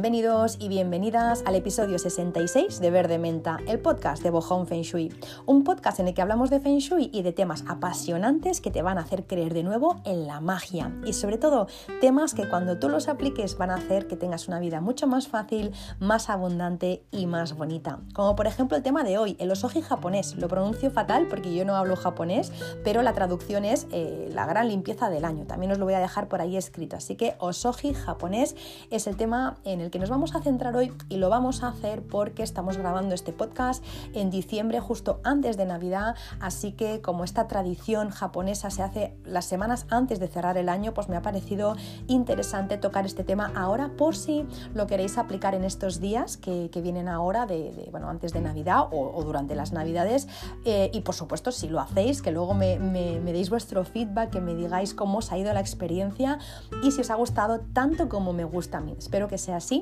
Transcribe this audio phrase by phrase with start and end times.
[0.00, 5.12] Bienvenidos y bienvenidas al episodio 66 de Verde Menta, el podcast de Bohong Feng Shui.
[5.44, 8.80] Un podcast en el que hablamos de Feng Shui y de temas apasionantes que te
[8.80, 10.90] van a hacer creer de nuevo en la magia.
[11.04, 11.66] Y sobre todo,
[12.00, 15.28] temas que cuando tú los apliques van a hacer que tengas una vida mucho más
[15.28, 18.00] fácil, más abundante y más bonita.
[18.14, 20.34] Como por ejemplo el tema de hoy, el osoji japonés.
[20.36, 22.52] Lo pronuncio fatal porque yo no hablo japonés,
[22.84, 25.44] pero la traducción es eh, la gran limpieza del año.
[25.44, 26.96] También os lo voy a dejar por ahí escrito.
[26.96, 28.56] Así que osoji japonés
[28.90, 31.68] es el tema en el que nos vamos a centrar hoy y lo vamos a
[31.68, 37.24] hacer porque estamos grabando este podcast en diciembre justo antes de Navidad, así que como
[37.24, 41.22] esta tradición japonesa se hace las semanas antes de cerrar el año, pues me ha
[41.22, 41.76] parecido
[42.06, 47.08] interesante tocar este tema ahora por si lo queréis aplicar en estos días que, vienen
[47.08, 50.28] ahora, de, bueno, antes de Navidad o, durante las Navidades
[50.64, 54.40] eh, y por supuesto si lo hacéis, que luego me, me deis vuestro feedback, que
[54.40, 56.38] me digáis cómo os ha ido la experiencia
[56.82, 58.94] y si os ha gustado tanto como me gusta a mí.
[58.98, 59.79] Espero que sea así.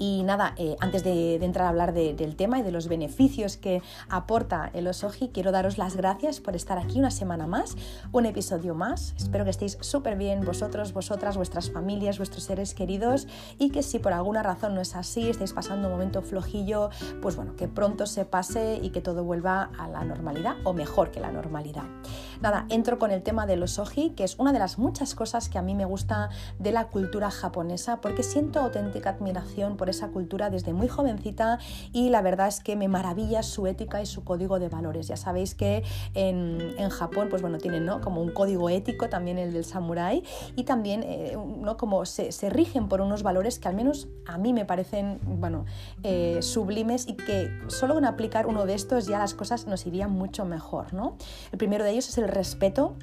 [0.00, 3.82] Y nada, eh, antes de, entrar a hablar del tema y de los beneficios que
[4.08, 7.76] aporta el Osoji, quiero daros las gracias por estar aquí una semana más,
[8.10, 9.12] un episodio más.
[9.18, 13.98] Espero que estéis súper bien vosotros, vosotras, vuestras familias, vuestros seres queridos y que si
[13.98, 16.88] por alguna razón no es así, estáis pasando un momento flojillo,
[17.20, 21.10] pues bueno, que pronto se pase y que todo vuelva a la normalidad o mejor
[21.10, 21.84] que la normalidad.
[22.40, 25.58] Nada, entro con el tema del Osoji, que es una de las muchas cosas que
[25.58, 30.48] a mí me gusta de la cultura japonesa porque siento auténtica admiración por esa cultura
[30.48, 31.58] desde muy jovencita
[31.92, 35.08] y la verdad es que me maravilla su ética y su código de valores.
[35.08, 38.00] Ya sabéis que en, Japón, pues bueno, tienen ¿no?
[38.00, 40.24] como un código ético, también el del samurái,
[40.56, 41.76] y también eh, ¿no?
[41.76, 45.66] como se, rigen por unos valores que al menos a mí me parecen, bueno,
[46.02, 50.10] eh, sublimes y que solo con aplicar uno de estos ya las cosas nos irían
[50.10, 51.16] mucho mejor, ¿no?
[51.52, 52.96] El primero de ellos es el respeto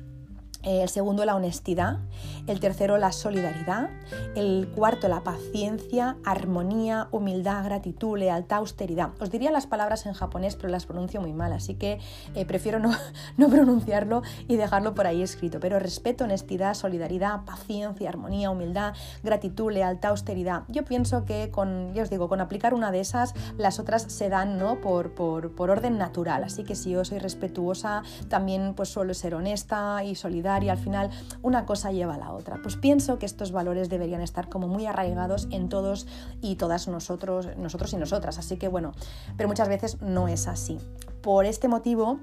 [0.68, 2.00] el segundo la honestidad,
[2.46, 3.90] el tercero la solidaridad,
[4.36, 9.12] el cuarto la paciencia, armonía, humildad, gratitud, lealtad, austeridad.
[9.22, 12.00] Os diría las palabras en japonés, pero las pronuncio muy mal, así que
[12.36, 12.92] eh, prefiero no,
[13.38, 15.62] no, pronunciarlo y dejarlo por ahí escrito.
[15.62, 18.94] Pero respeto, honestidad, solidaridad, paciencia, armonía, humildad,
[19.24, 20.64] gratitud, lealtad, austeridad.
[20.68, 24.28] Yo pienso que con, ya os digo, con aplicar una de esas, las otras se
[24.28, 24.82] dan ¿no?
[24.82, 26.44] por, por, por orden natural.
[26.44, 30.78] Así que si yo soy respetuosa, también pues suelo ser honesta y solidaria y al
[30.78, 31.10] final
[31.42, 32.60] una cosa lleva a la otra.
[32.62, 36.08] Pues pienso que estos valores deberían estar como muy arraigados en todos
[36.42, 38.38] y todas nosotros, nosotros y nosotras.
[38.38, 38.94] Así que bueno,
[39.36, 40.78] pero muchas veces no es así.
[41.22, 42.20] Por este motivo,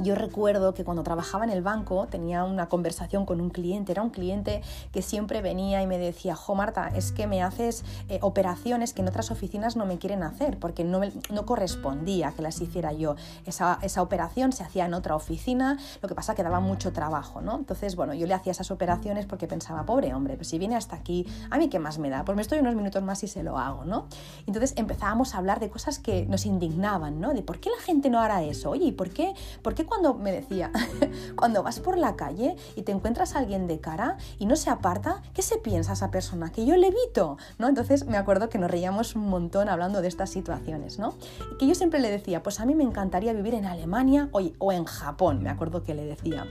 [0.00, 4.02] yo recuerdo que cuando trabajaba en el banco tenía una conversación con un cliente, era
[4.02, 8.18] un cliente que siempre venía y me decía, jo Marta, es que me haces eh,
[8.22, 11.00] operaciones que en otras oficinas no me quieren hacer porque no,
[11.30, 13.16] no correspondía que las hiciera yo.
[13.46, 17.40] Esa, esa, operación se hacía en otra oficina, lo que pasa que daba mucho trabajo,
[17.40, 17.56] ¿no?
[17.56, 20.96] Entonces, bueno, yo le hacía esas operaciones porque pensaba, pobre hombre, pues si viene hasta
[20.96, 22.24] aquí, ¿a mí qué más me da?
[22.24, 24.06] Pues me estoy unos minutos más y se lo hago, ¿no?
[24.46, 27.34] Entonces empezábamos a hablar de cosas que nos indignaban, ¿no?
[27.34, 30.14] De por qué la gente no hará eso, oye, ¿y por qué, por qué cuando
[30.14, 30.70] me decía,
[31.36, 34.70] cuando vas por la calle y te encuentras a alguien de cara y no se
[34.70, 36.50] aparta, ¿qué se piensa esa persona?
[36.50, 37.68] Que yo le evito, ¿no?
[37.68, 41.14] Entonces me acuerdo que nos reíamos un montón hablando de estas situaciones, ¿no?
[41.52, 44.40] Y que yo siempre le decía, pues a mí me encantaría vivir en Alemania o,
[44.58, 46.46] o en Japón, me acuerdo que le decía.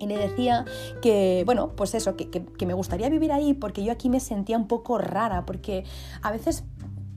[0.00, 0.64] Y le decía
[1.02, 4.56] que, bueno, pues eso, que, que, me gustaría vivir ahí porque yo aquí me sentía
[4.56, 5.84] un poco rara, porque
[6.22, 6.64] a veces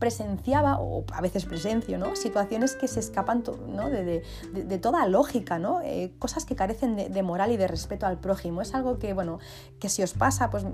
[0.04, 2.18] presenciaba, o a veces presencio, ¿no?
[2.18, 5.80] situaciones que se escapan de, toda lógica, ¿no?
[5.80, 8.62] Eh, cosas que carecen de, moral y de respeto al prójimo.
[8.62, 9.40] Es algo que, bueno,
[9.80, 10.66] que si os pasa, pues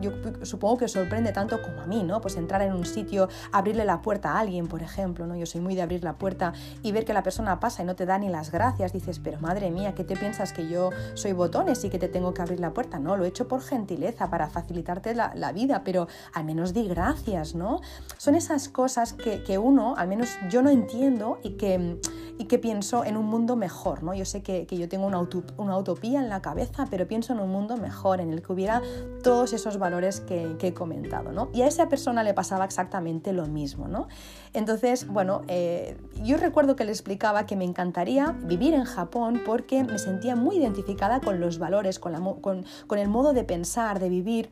[0.00, 2.20] yo supongo que os sorprende tanto como a mí, ¿no?
[2.20, 5.34] Pues entrar en un sitio, abrirle la puerta a alguien, por ejemplo, ¿no?
[5.34, 6.52] Yo soy muy de abrir la puerta
[6.84, 9.40] y ver que la persona pasa y no te da ni las gracias, dices, pero
[9.40, 12.60] madre mía, ¿qué te piensas que yo soy botones y que te tengo que abrir
[12.60, 13.00] la puerta?
[13.00, 16.86] No, lo he hecho por gentileza, para facilitarte la, la vida, pero al menos di
[16.86, 17.80] gracias, ¿no?
[18.16, 21.98] Son esas cosas que, uno, al menos yo no entiendo y que,
[22.36, 24.12] y que pienso en un mundo mejor, ¿no?
[24.12, 25.18] Yo sé que, yo tengo una,
[25.56, 28.82] una, utopía en la cabeza, pero pienso en un mundo mejor, en el que hubiera
[29.22, 31.48] todos esos valores que, he comentado, ¿no?
[31.54, 34.08] Y a esa persona le pasaba exactamente lo mismo, ¿no?
[34.52, 39.84] Entonces, bueno, eh, yo recuerdo que le explicaba que me encantaría vivir en Japón porque
[39.84, 44.00] me sentía muy identificada con los valores, con, la, con, con el modo de pensar,
[44.00, 44.50] de vivir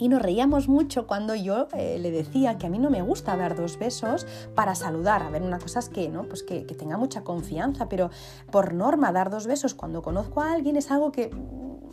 [0.00, 3.29] y nos reíamos mucho cuando yo eh, le decía que a mí no me gusta
[3.36, 5.22] dar dos besos para saludar.
[5.22, 6.24] A ver, una cosa es que, ¿no?
[6.24, 8.10] pues que, tenga mucha confianza, pero
[8.50, 11.30] por norma dar dos besos cuando conozco a alguien es algo que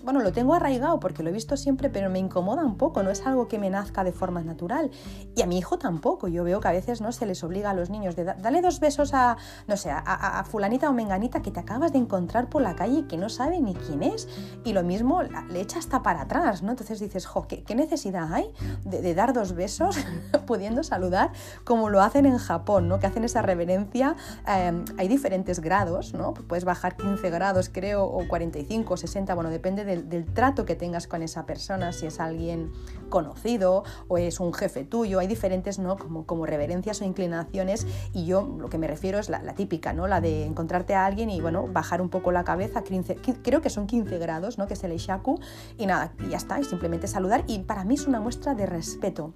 [0.08, 3.10] bueno, lo tengo arraigado porque lo he visto siempre, pero me incomoda un poco, no
[3.10, 4.90] es algo que me nazca de forma natural.
[5.36, 7.74] Y a mi hijo tampoco, yo veo que a veces no se les obliga a
[7.74, 9.36] los niños de darle dos besos a,
[9.68, 13.04] no sé, a, fulanita o menganita que te acabas de encontrar por la calle y
[13.04, 14.30] que no sabe ni quién es.
[14.64, 16.70] Y lo mismo le echa hasta para atrás, ¿no?
[16.72, 18.50] Entonces dices, jo, ¿qué, necesidad hay
[18.86, 19.98] de, dar dos besos
[20.48, 21.34] pudiendo saludar
[21.66, 23.02] como lo hacen en Japón, ¿no?
[23.02, 24.16] Que hacen esa reverencia.
[24.48, 26.34] Eh, hay diferentes grados, ¿no?
[26.34, 29.97] Puedes bajar 15 grados, creo, o 45 o 60, bueno, depende del,
[30.34, 32.72] trato que tengas con esa persona, si es alguien
[33.10, 35.98] conocido o es un jefe tuyo, hay diferentes, ¿no?
[35.98, 40.08] Como, como reverencias o inclinaciones y yo lo que me refiero es la, típica, ¿no?
[40.08, 43.70] La de encontrarte a alguien y, bueno, bajar un poco la cabeza, 15, creo que
[43.70, 44.68] son 15 grados, ¿no?
[44.68, 45.40] Que es el Ishaku
[45.78, 48.66] y nada, y ya está, y simplemente saludar y para mí es una muestra de
[48.66, 49.34] respeto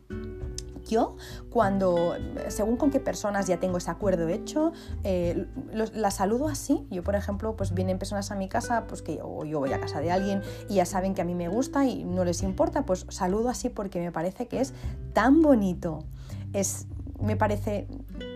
[0.91, 1.15] yo
[1.49, 2.15] cuando,
[2.49, 4.73] según con qué personas ya tengo ese acuerdo hecho,
[5.03, 6.85] eh, la saludo así.
[6.91, 9.79] Yo, por ejemplo, pues vienen personas a mi casa, pues que o yo voy a
[9.79, 12.85] casa de alguien y ya saben que a mí me gusta y no les importa,
[12.85, 14.73] pues saludo así porque me parece que es
[15.13, 16.03] tan bonito.
[16.53, 16.87] Es,
[17.19, 17.87] me parece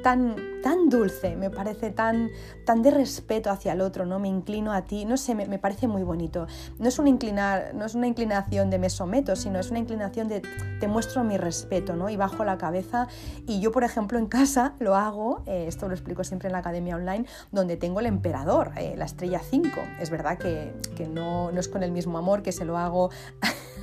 [0.06, 2.30] tan, tan dulce, me parece tan,
[2.64, 4.20] tan de respeto hacia el otro, ¿no?
[4.20, 6.46] Me inclino a ti, no sé, me, parece muy bonito.
[6.78, 10.28] No es, un inclinar, no es una inclinación de me someto, sino es una inclinación
[10.28, 10.44] de
[10.80, 12.08] te muestro mi respeto, ¿no?
[12.12, 13.08] Y bajo la cabeza.
[13.48, 16.60] Y yo, por ejemplo, en casa lo hago, eh, esto lo explico siempre en la
[16.60, 19.70] academia online, donde tengo el emperador, eh, la estrella 5.
[20.00, 23.10] Es verdad que, que no, no es con el mismo amor que se lo hago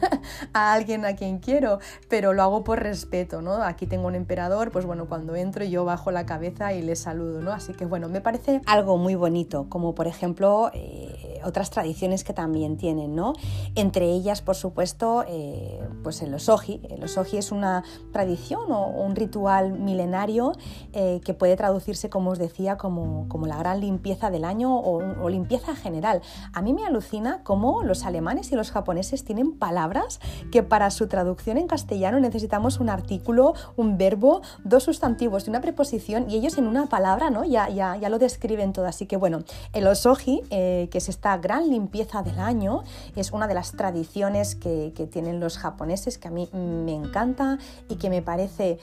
[0.52, 3.54] a alguien a quien quiero, pero lo hago por respeto, ¿no?
[3.54, 7.41] Aquí tengo un emperador, pues bueno, cuando entro yo bajo la cabeza y le saludo,
[7.41, 7.53] ¿no?
[7.53, 12.32] Así que bueno, me parece algo muy bonito, como por ejemplo eh, otras tradiciones que
[12.32, 13.32] también tienen, ¿no?
[13.75, 16.81] Entre ellas, por supuesto, eh, pues el osoji.
[16.88, 20.53] El osoji es una tradición o un ritual milenario
[20.93, 25.03] eh, que puede traducirse, como os decía, como, como la gran limpieza del año o,
[25.23, 26.20] o limpieza general.
[26.53, 30.20] A mí me alucina cómo los alemanes y los japoneses tienen palabras
[30.50, 35.61] que para su traducción en castellano necesitamos un artículo, un verbo, dos sustantivos y una
[35.61, 37.44] preposición y ellos en una palabra ¿no?
[37.44, 38.87] ya, ya, ya lo describen todo.
[38.87, 42.84] Así que bueno, el osoji, eh, que es esta gran limpieza del año,
[43.16, 47.58] es una de las tradiciones que, que tienen los japoneses que a mí me encanta
[47.88, 48.78] y que me parece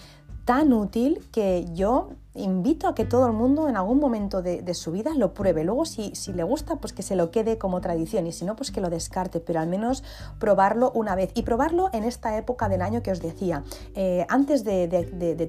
[0.50, 4.92] tan útil que yo invito a que todo el mundo en algún momento de, su
[4.92, 5.64] vida lo pruebe.
[5.64, 8.56] Luego, si, si, le gusta, pues que se lo quede como tradición y si no,
[8.56, 10.04] pues que lo descarte, pero al menos
[10.40, 13.62] probarlo una vez y probarlo en esta época del año que os decía,
[13.94, 14.88] eh, antes de,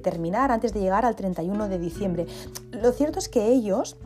[0.03, 2.27] terminar, antes de llegar al 31 de diciembre.
[2.69, 3.97] Lo cierto es que ellos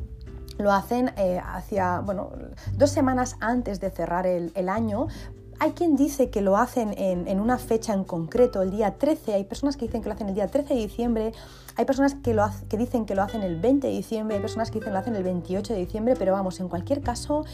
[0.57, 2.29] lo hacen eh, hacia, bueno,
[2.77, 5.07] dos semanas antes de cerrar el, el año
[5.59, 9.43] hay quien dice que lo hacen en, una fecha en concreto, el día 13, hay
[9.43, 11.31] personas que dicen que lo hacen el día 13 de diciembre,
[11.75, 14.91] hay personas que, dicen que lo hacen el 20 de diciembre, hay personas que dicen
[14.91, 17.45] que lo hacen el 28 de diciembre, pero vamos, en cualquier caso,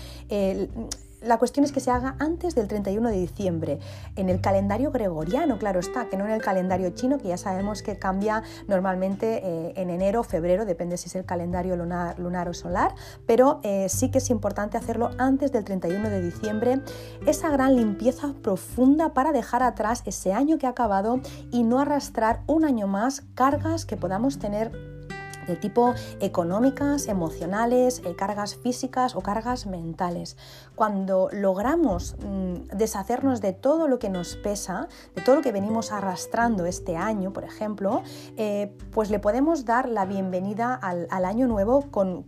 [1.22, 3.80] la cuestión es que se haga antes del 31 de diciembre,
[4.16, 7.82] en el calendario gregoriano, claro está, que no en el calendario chino, que ya sabemos
[7.84, 12.54] que cambia normalmente eh, en enero o febrero, depende si es el calendario lunar, o
[12.54, 12.96] solar,
[13.28, 16.82] pero eh, sí que es importante hacerlo antes del 31 de diciembre,
[17.26, 21.20] esa gran limpieza profunda para dejar atrás ese año que ha acabado
[21.52, 24.91] y no arrastrar un año más cargas que podamos tener
[25.52, 30.38] de tipo económicas, emocionales, eh, cargas físicas o cargas mentales.
[30.76, 35.92] Cuando logramos mm, deshacernos de todo lo que nos pesa, de todo lo que venimos
[35.92, 38.02] arrastrando este año, por ejemplo,
[38.38, 42.26] eh, pues le podemos dar la bienvenida al, año nuevo con,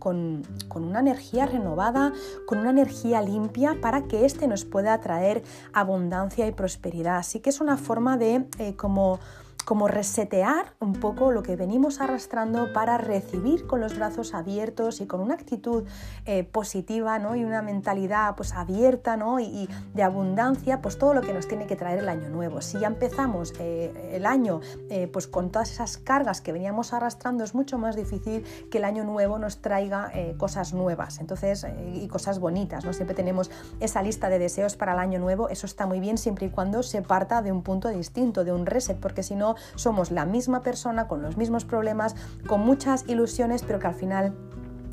[0.74, 2.12] una energía renovada,
[2.46, 7.16] con una energía limpia para que éste nos pueda traer abundancia y prosperidad.
[7.16, 9.18] Así que es una forma de eh, como
[9.64, 15.06] como resetear un poco lo que venimos arrastrando para recibir con los brazos abiertos y
[15.06, 15.84] con una actitud
[16.26, 17.34] eh, positiva ¿no?
[17.34, 19.40] y una mentalidad pues, abierta ¿no?
[19.40, 22.60] y, de abundancia, pues todo lo que nos tiene que traer el año nuevo.
[22.60, 27.44] Si ya empezamos eh, el año eh, pues, con todas esas cargas que veníamos arrastrando,
[27.44, 32.38] es mucho más difícil que el año nuevo nos traiga cosas nuevas entonces, y cosas
[32.38, 32.84] bonitas.
[32.84, 32.92] ¿no?
[32.92, 36.46] Siempre tenemos esa lista de deseos para el año nuevo, eso está muy bien siempre
[36.46, 40.10] y cuando se parta de un punto distinto, de un reset, porque si no, somos
[40.10, 42.14] la misma persona con los mismos problemas,
[42.46, 44.34] con muchas ilusiones, pero que al final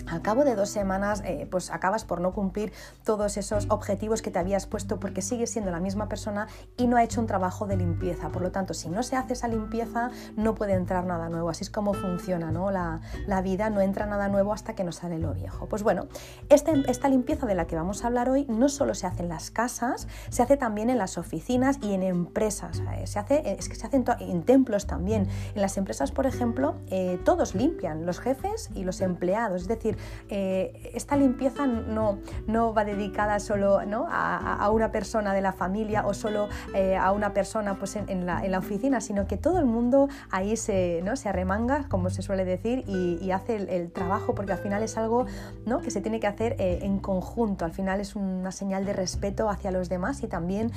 [0.07, 2.71] al cabo de dos semanas eh, pues acabas por no cumplir
[3.03, 6.97] todos esos objetivos que te habías puesto porque sigues siendo la misma persona y no
[6.97, 8.29] ha hecho un trabajo de limpieza.
[8.29, 11.49] Por lo tanto, si no se hace esa limpieza, no puede entrar nada nuevo.
[11.49, 12.71] Así es como funciona ¿no?
[12.71, 13.01] la,
[13.43, 15.67] vida, no entra nada nuevo hasta que no sale lo viejo.
[15.67, 16.07] Pues bueno,
[16.49, 19.29] esta, esta limpieza de la que vamos a hablar hoy no solo se hace en
[19.29, 22.81] las casas, se hace también en las oficinas y en empresas.
[22.93, 25.27] Eh, se hace, es que se hace en, templos también.
[25.55, 29.63] En las empresas, por ejemplo, eh, todos limpian, los jefes y los empleados.
[29.63, 29.90] Es decir,
[30.29, 34.07] eh, esta limpieza no, no va dedicada solo ¿no?
[34.09, 38.43] a, una persona de la familia o solo eh, a una persona pues, en, la,
[38.43, 41.15] en, la, oficina, sino que todo el mundo ahí se, ¿no?
[41.15, 45.25] se arremanga, como se suele decir, y, hace el, trabajo, porque al final es algo
[45.65, 45.79] ¿no?
[45.79, 49.49] que se tiene que hacer eh, en conjunto, al final es una señal de respeto
[49.49, 50.71] hacia los demás y también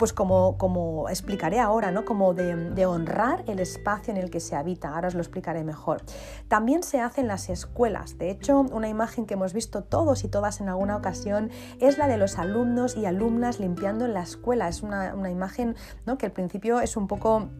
[0.00, 2.06] pues como, como explicaré ahora, ¿no?
[2.06, 6.00] como de, honrar el espacio en el que se habita, ahora os lo explicaré mejor.
[6.48, 10.28] También se hace en las escuelas, de hecho una imagen que hemos visto todos y
[10.28, 14.68] todas en alguna ocasión es la de los alumnos y alumnas limpiando en la escuela,
[14.68, 15.76] es una, una imagen
[16.06, 16.16] ¿no?
[16.16, 17.50] que al principio es un poco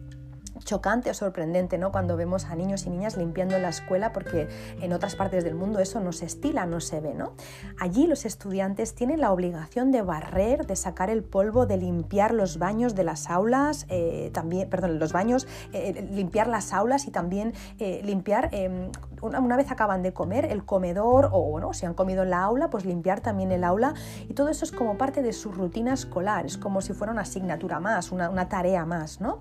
[0.63, 1.91] chocante o sorprendente ¿no?
[1.91, 4.47] cuando vemos a niños y niñas limpiando la escuela porque
[4.81, 7.13] en otras partes del mundo eso no se estila, no se ve.
[7.13, 7.33] ¿no?
[7.79, 12.57] Allí los estudiantes tienen la obligación de barrer, de sacar el polvo, de limpiar los
[12.57, 17.53] baños de las aulas, eh, también, perdón, los baños, eh, limpiar las aulas y también
[17.79, 18.91] eh, limpiar, em,
[19.21, 22.69] una, vez acaban de comer, el comedor o bueno, si han comido en la aula,
[22.69, 23.93] pues limpiar también el aula
[24.27, 27.21] y todo eso es como parte de su rutina escolar, es como si fuera una
[27.21, 29.21] asignatura más, una, una tarea más.
[29.21, 29.39] ¿no?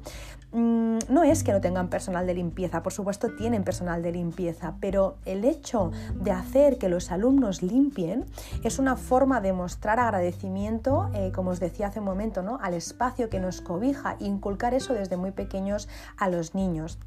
[0.53, 4.75] Mm, no es que no tengan personal de limpieza, por supuesto tienen personal de limpieza,
[4.81, 8.25] pero el hecho de hacer que los alumnos limpien
[8.65, 12.59] es una forma de mostrar agradecimiento, eh, como os decía hace un momento, ¿no?
[12.63, 16.99] al espacio que nos cobija, inculcar eso desde muy pequeños a los niños.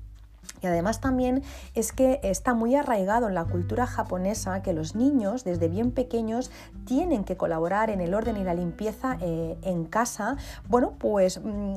[0.63, 1.43] Y además también
[1.75, 6.51] es que está muy arraigado en la cultura japonesa que los niños desde bien pequeños
[6.85, 10.37] tienen que colaborar en el orden y la limpieza eh, en casa,
[10.69, 11.73] bueno, pues mm,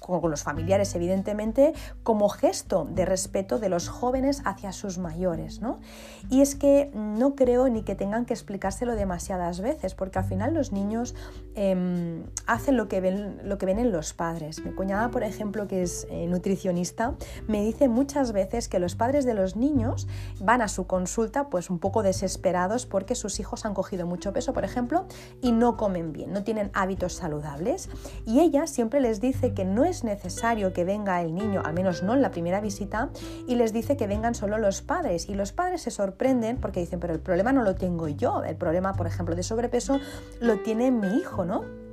[0.00, 5.60] con los familiares evidentemente, como gesto de respeto de los jóvenes hacia sus mayores.
[5.60, 5.80] ¿no?
[6.30, 10.54] Y es que no creo ni que tengan que explicárselo demasiadas veces, porque al final
[10.54, 11.14] los niños
[11.54, 14.64] em, hacen lo que, ven, lo que ven en los padres.
[14.64, 17.14] Mi cuñada, por ejemplo, que es eh, nutricionista,
[17.48, 20.06] me dice muchas veces que los padres de los niños
[20.38, 24.52] van a su consulta pues un poco desesperados porque sus hijos han cogido mucho peso,
[24.52, 25.06] por ejemplo,
[25.40, 27.88] y no comen bien, no tienen hábitos saludables.
[28.26, 32.02] Y ella siempre les dice que no es necesario que venga el niño, al menos
[32.02, 33.08] no en la primera visita,
[33.48, 35.30] y les dice que vengan solo los padres.
[35.30, 38.56] Y los padres se sorprenden porque dicen, pero el problema no lo tengo yo, el
[38.56, 39.98] problema, por ejemplo, de sobrepeso
[40.42, 41.83] lo tiene mi hijo, ¿no?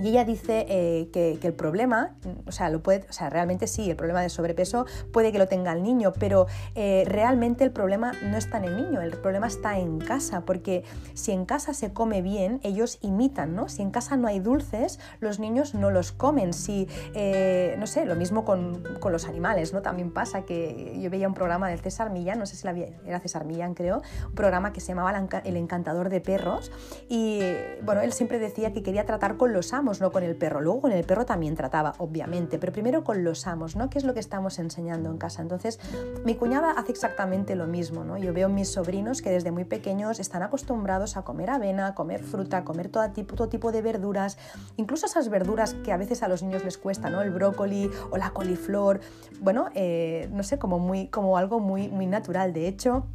[0.00, 2.14] Y ella dice eh, que, el problema,
[2.46, 5.46] o sea, lo puede, o sea, realmente sí, el problema de sobrepeso puede que lo
[5.46, 9.46] tenga el niño, pero eh, realmente el problema no está en el niño, el problema
[9.46, 13.68] está en casa, porque si en casa se come bien, ellos imitan, ¿no?
[13.68, 16.52] Si en casa no hay dulces, los niños no los comen.
[16.52, 19.82] Si, eh, no sé, lo mismo con, con, los animales, ¿no?
[19.82, 22.74] También pasa que yo veía un programa del César Millán, no sé si la
[23.06, 25.14] era César Millán, creo, un programa que se llamaba
[25.44, 26.72] El Encantador de Perros,
[27.08, 27.40] y
[27.82, 30.60] bueno, él siempre decía que quería tratar con los no con el perro.
[30.60, 33.90] Luego con el perro también trataba, obviamente, pero primero con los amos, ¿no?
[33.90, 35.42] ¿Qué es lo que estamos enseñando en casa?
[35.42, 35.80] Entonces,
[36.24, 38.16] mi cuñada hace exactamente lo mismo, ¿no?
[38.16, 42.22] Yo veo mis sobrinos que desde muy pequeños están acostumbrados a comer avena, a comer
[42.22, 44.38] fruta, a comer todo tipo, todo tipo de verduras,
[44.76, 47.22] incluso esas verduras que a veces a los niños les cuesta, ¿no?
[47.22, 49.00] El brócoli o la coliflor,
[49.40, 52.52] bueno, eh, no sé, como, muy, como algo muy, muy natural.
[52.52, 53.06] De hecho,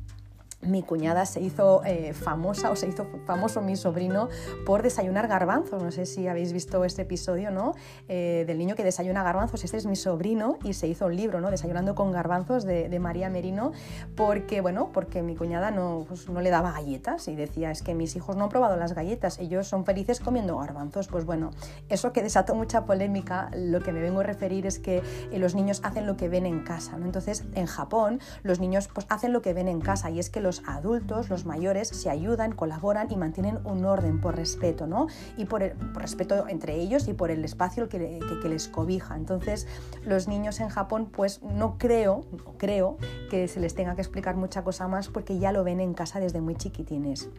[0.61, 4.27] mi cuñada se hizo eh, famosa o se hizo famoso mi sobrino
[4.65, 5.81] por desayunar garbanzos.
[5.81, 7.75] No sé si habéis visto este episodio, ¿no?
[8.07, 9.63] Eh, del niño que desayuna garbanzos.
[9.63, 11.49] Este es mi sobrino y se hizo un libro, ¿no?
[11.49, 13.71] Desayunando con garbanzos de, María Merino,
[14.17, 17.95] porque, bueno, porque mi cuñada no, pues, no le daba galletas y decía, es que
[17.95, 21.07] mis hijos no han probado las galletas, ellos son felices comiendo garbanzos.
[21.07, 21.51] Pues bueno,
[21.87, 25.01] eso que desató mucha polémica, lo que me vengo a referir es que
[25.31, 26.97] eh, los niños hacen lo que ven en casa.
[26.97, 30.41] Entonces, en Japón, los niños pues hacen lo que ven en casa y es que
[30.41, 35.05] los los adultos, los mayores, se ayudan, colaboran y mantienen un orden por respeto, ¿no?
[35.37, 39.15] Y por, el, respeto entre ellos y por el espacio que, que, les cobija.
[39.15, 39.67] Entonces,
[40.03, 42.25] los niños en Japón, pues no creo,
[42.57, 42.97] creo
[43.29, 46.19] que se les tenga que explicar mucha cosa más porque ya lo ven en casa
[46.19, 47.29] desde muy chiquitines.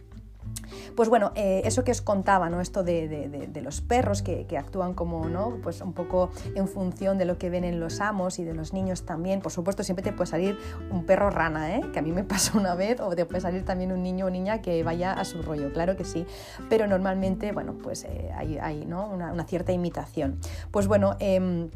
[0.95, 2.61] Pues bueno, eh, eso que os contaba, ¿no?
[2.61, 5.57] Esto de, los perros que, actúan como, ¿no?
[5.63, 8.73] Pues un poco en función de lo que ven en los amos y de los
[8.73, 9.41] niños también.
[9.41, 10.57] Por supuesto, siempre te puede salir
[10.91, 11.81] un perro rana, ¿eh?
[11.93, 14.29] Que a mí me pasó una vez, o te puede salir también un niño o
[14.29, 16.25] niña que vaya a su rollo, claro que sí.
[16.69, 19.09] Pero normalmente, bueno, pues eh, hay, ¿no?
[19.09, 20.39] una, cierta imitación.
[20.71, 21.69] Pues bueno, em,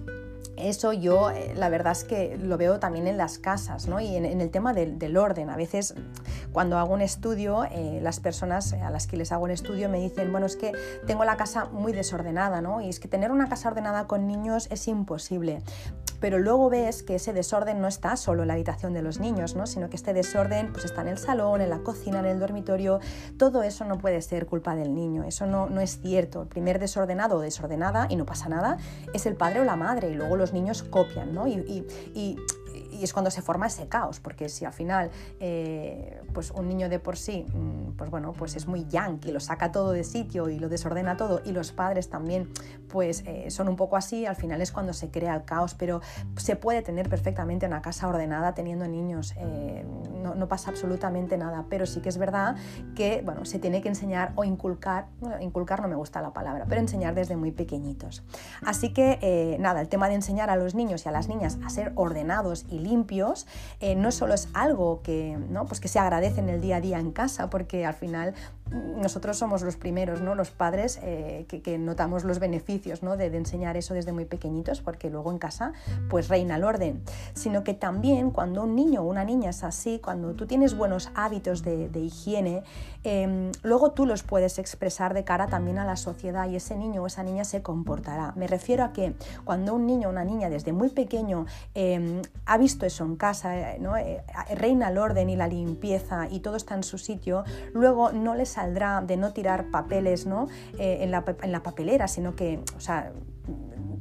[0.57, 3.99] eso yo, eh, la verdad es que lo veo también en las casas, ¿no?
[3.99, 5.49] Y en, el tema del, orden.
[5.49, 5.95] A veces,
[6.51, 9.99] cuando hago un estudio, eh, las personas a las que les hago un estudio me
[9.99, 10.71] dicen, bueno, es que
[11.07, 12.81] tengo la casa muy desordenada, ¿no?
[12.81, 15.61] Y es que tener una casa ordenada con niños es imposible
[16.25, 19.55] pero luego ves que ese desorden no está solo en la habitación de los niños,
[19.55, 19.67] ¿no?
[19.67, 22.99] sino que este desorden pues, está en el salón, en la cocina, en el dormitorio.
[23.37, 26.41] Todo eso no puede ser culpa del niño, eso no, no es cierto.
[26.41, 28.77] El primer desordenado o desordenada, y no pasa nada,
[29.13, 31.31] es el padre o la madre, y luego los niños copian.
[31.31, 31.45] ¿no?
[31.45, 31.85] y,
[32.95, 36.89] y es cuando se forma ese caos, porque si al final eh, pues un niño
[36.89, 40.49] de por sí, mm, pues bueno, pues es muy yankee, lo saca todo de sitio
[40.49, 42.49] y lo desordena todo, y los padres también
[42.89, 46.01] pues eh, son un poco así, al final es cuando se crea el caos, pero
[46.35, 49.85] se puede tener perfectamente una casa ordenada teniendo niños, eh,
[50.21, 52.55] no, pasa absolutamente nada, pero sí que es verdad
[52.95, 55.07] que bueno, se tiene que enseñar o inculcar,
[55.39, 58.23] inculcar no me gusta la palabra, pero enseñar desde muy pequeñitos.
[58.63, 61.69] Así que nada, el tema de enseñar a los niños y a las niñas a
[61.69, 63.47] ser ordenados y limpios
[63.97, 65.65] no solo es algo que, ¿no?
[65.65, 68.33] pues que se agradece en el día a día en casa, porque al final
[68.71, 70.33] nosotros somos los primeros, ¿no?
[70.33, 73.15] los padres, eh, que, notamos los beneficios ¿no?
[73.15, 75.73] de, enseñar eso desde muy pequeñitos, porque luego en casa
[76.09, 77.03] pues reina el orden,
[77.33, 81.11] sino que también cuando un niño o una niña es así, cuando tú tienes buenos
[81.15, 82.63] hábitos de, higiene,
[83.03, 87.03] em, luego tú los puedes expresar de cara también a la sociedad y ese niño
[87.03, 88.33] o esa niña se comportará.
[88.35, 92.57] Me refiero a que cuando un niño o una niña desde muy pequeño em, ha
[92.57, 93.95] visto eso en casa, eh, ¿no?
[93.97, 94.23] Eh,
[94.55, 97.43] reina el orden y la limpieza y todo está en su sitio,
[97.73, 100.47] luego no les saldrá de no tirar papeles ¿no?
[100.79, 103.11] Eh, en, la, en, la, papelera, sino que, o sea,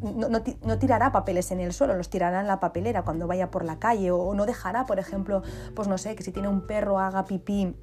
[0.02, 3.64] no, no, tirará papeles en el suelo, los tirará en la papelera cuando vaya por
[3.64, 5.42] la calle o, o no dejará, por ejemplo,
[5.74, 7.74] pues no sé, que si tiene un perro haga pipí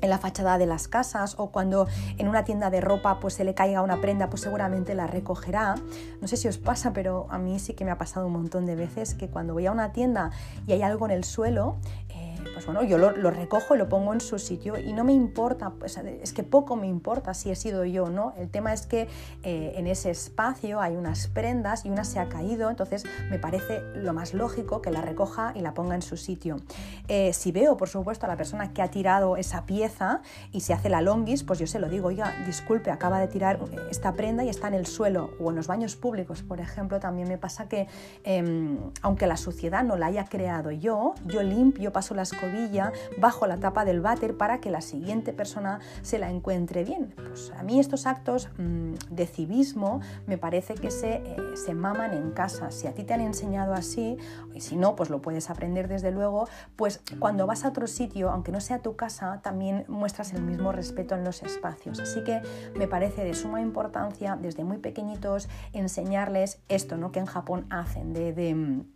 [0.00, 1.86] en la fachada de las casas o cuando
[2.18, 5.76] en una tienda de ropa pues se le caiga una prenda pues seguramente la recogerá
[6.20, 8.66] no sé si os pasa pero a mí sí que me ha pasado un montón
[8.66, 10.30] de veces que cuando voy a una tienda
[10.66, 11.76] y hay algo en el suelo
[12.52, 15.72] pues bueno, yo lo, recojo y lo pongo en su sitio y no me importa,
[16.22, 18.32] es que poco me importa si he sido yo no.
[18.36, 19.08] El tema es que
[19.42, 23.82] eh, en ese espacio hay unas prendas y una se ha caído, entonces me parece
[23.94, 26.56] lo más lógico que la recoja y la ponga en su sitio.
[27.08, 30.20] Eh, si veo, por supuesto, a la persona que ha tirado esa pieza
[30.52, 33.58] y se hace la longis, pues yo se lo digo, oiga, disculpe, acaba de tirar
[33.90, 37.28] esta prenda y está en el suelo o en los baños públicos, por ejemplo, también
[37.28, 37.86] me pasa que
[38.24, 42.32] em, aunque la suciedad no la haya creado yo, yo limpio, paso las
[43.18, 47.14] bajo la tapa del váter para que la siguiente persona se la encuentre bien.
[47.16, 52.12] Pues a mí estos actos mm, de civismo me parece que se, eh, se maman
[52.12, 52.70] en casa.
[52.70, 54.16] Si a ti te han enseñado así,
[54.54, 58.30] y si no, pues lo puedes aprender desde luego, pues cuando vas a otro sitio,
[58.30, 62.00] aunque no sea tu casa, también muestras el mismo respeto en los espacios.
[62.00, 62.42] Así que
[62.76, 67.12] me parece de suma importancia desde muy pequeñitos enseñarles esto ¿no?
[67.12, 68.95] que en Japón hacen de, de mm,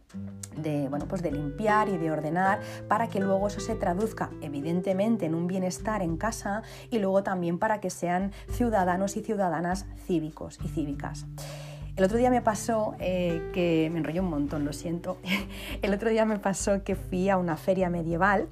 [0.56, 5.26] de, bueno, pues de limpiar y de ordenar para que luego eso se traduzca evidentemente
[5.26, 10.58] en un bienestar en casa y luego también para que sean ciudadanos y ciudadanas cívicos
[10.64, 11.26] y cívicas.
[11.96, 15.18] El otro día me pasó eh, que me enrolló un montón, lo siento.
[15.82, 18.48] El otro día me pasó que fui a una feria medieval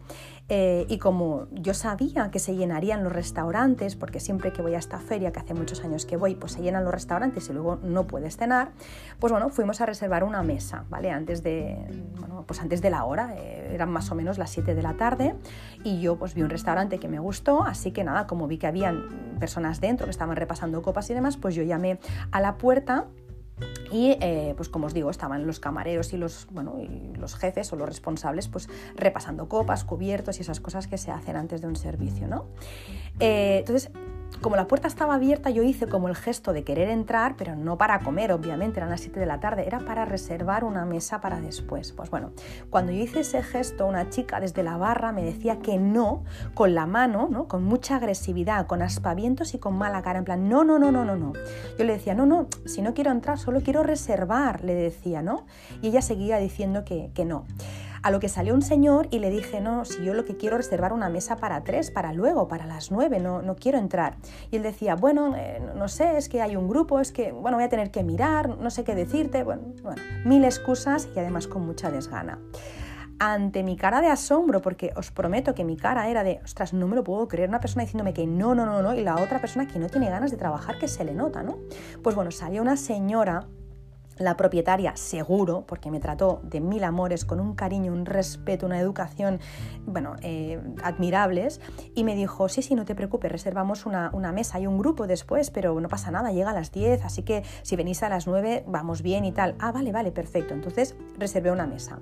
[0.50, 4.78] eh, y como yo sabía que se llenarían los restaurantes, porque siempre que voy a
[4.78, 7.78] esta feria, que hace muchos años que voy, pues se llenan los restaurantes y luego
[7.82, 8.72] no puedes cenar,
[9.18, 11.10] pues bueno, fuimos a reservar una mesa, ¿vale?
[11.10, 11.76] Antes de,
[12.18, 14.94] bueno, pues antes de la hora, eh, eran más o menos las 7 de la
[14.94, 15.34] tarde,
[15.84, 18.66] y yo pues vi un restaurante que me gustó, así que nada, como vi que
[18.66, 21.98] habían personas dentro que estaban repasando copas y demás, pues yo llamé
[22.30, 23.06] a la puerta
[23.90, 27.72] y eh, pues como os digo, estaban los camareros y los, bueno, y los jefes
[27.72, 31.66] o los responsables pues repasando copas, cubiertos y esas cosas que se hacen antes de
[31.66, 32.28] un servicio.
[32.28, 32.46] ¿no?
[33.20, 33.90] Eh, entonces
[34.40, 37.76] como la puerta estaba abierta, yo hice como el gesto de querer entrar, pero no
[37.76, 41.40] para comer, obviamente, eran las 7 de la tarde, era para reservar una mesa para
[41.40, 41.92] después.
[41.92, 42.30] Pues bueno,
[42.70, 46.22] cuando yo hice ese gesto, una chica desde la barra me decía que no,
[46.54, 47.48] con la mano, ¿no?
[47.48, 51.04] con mucha agresividad, con aspavientos y con mala cara, en plan, no, no, no, no,
[51.04, 51.32] no, no.
[51.76, 55.46] Yo le decía, no, no, si no quiero entrar, solo quiero reservar, le decía, ¿no?
[55.82, 57.44] Y ella seguía diciendo que, que no.
[58.08, 60.56] A lo que salió un señor y le dije, no, si yo lo que quiero
[60.56, 64.16] es reservar una mesa para tres, para luego, para las nueve, no, no quiero entrar.
[64.50, 67.58] Y él decía, bueno, eh, no sé, es que hay un grupo, es que, bueno,
[67.58, 71.48] voy a tener que mirar, no sé qué decirte, bueno, bueno, mil excusas y además
[71.48, 72.38] con mucha desgana
[73.18, 76.86] ante mi cara de asombro, porque os prometo que mi cara era de, ostras, no
[76.86, 79.40] me lo puedo creer, una persona diciéndome que no, no, no, no, y la otra
[79.40, 81.58] persona que no tiene ganas de trabajar, que se le nota, ¿no?
[82.02, 83.48] Pues bueno, salió una señora
[84.18, 88.80] la propietaria, seguro, porque me trató de mil amores, con un cariño, un respeto, una
[88.80, 89.40] educación,
[89.86, 91.60] bueno, eh, admirables,
[91.94, 95.06] y me dijo, sí, sí, no te preocupes, reservamos una, una, mesa, hay un grupo
[95.06, 98.26] después, pero no pasa nada, llega a las 10, así que si venís a las
[98.26, 99.54] 9 vamos bien y tal.
[99.58, 100.54] Ah, vale, vale, perfecto.
[100.54, 101.98] Entonces reservé una mesa.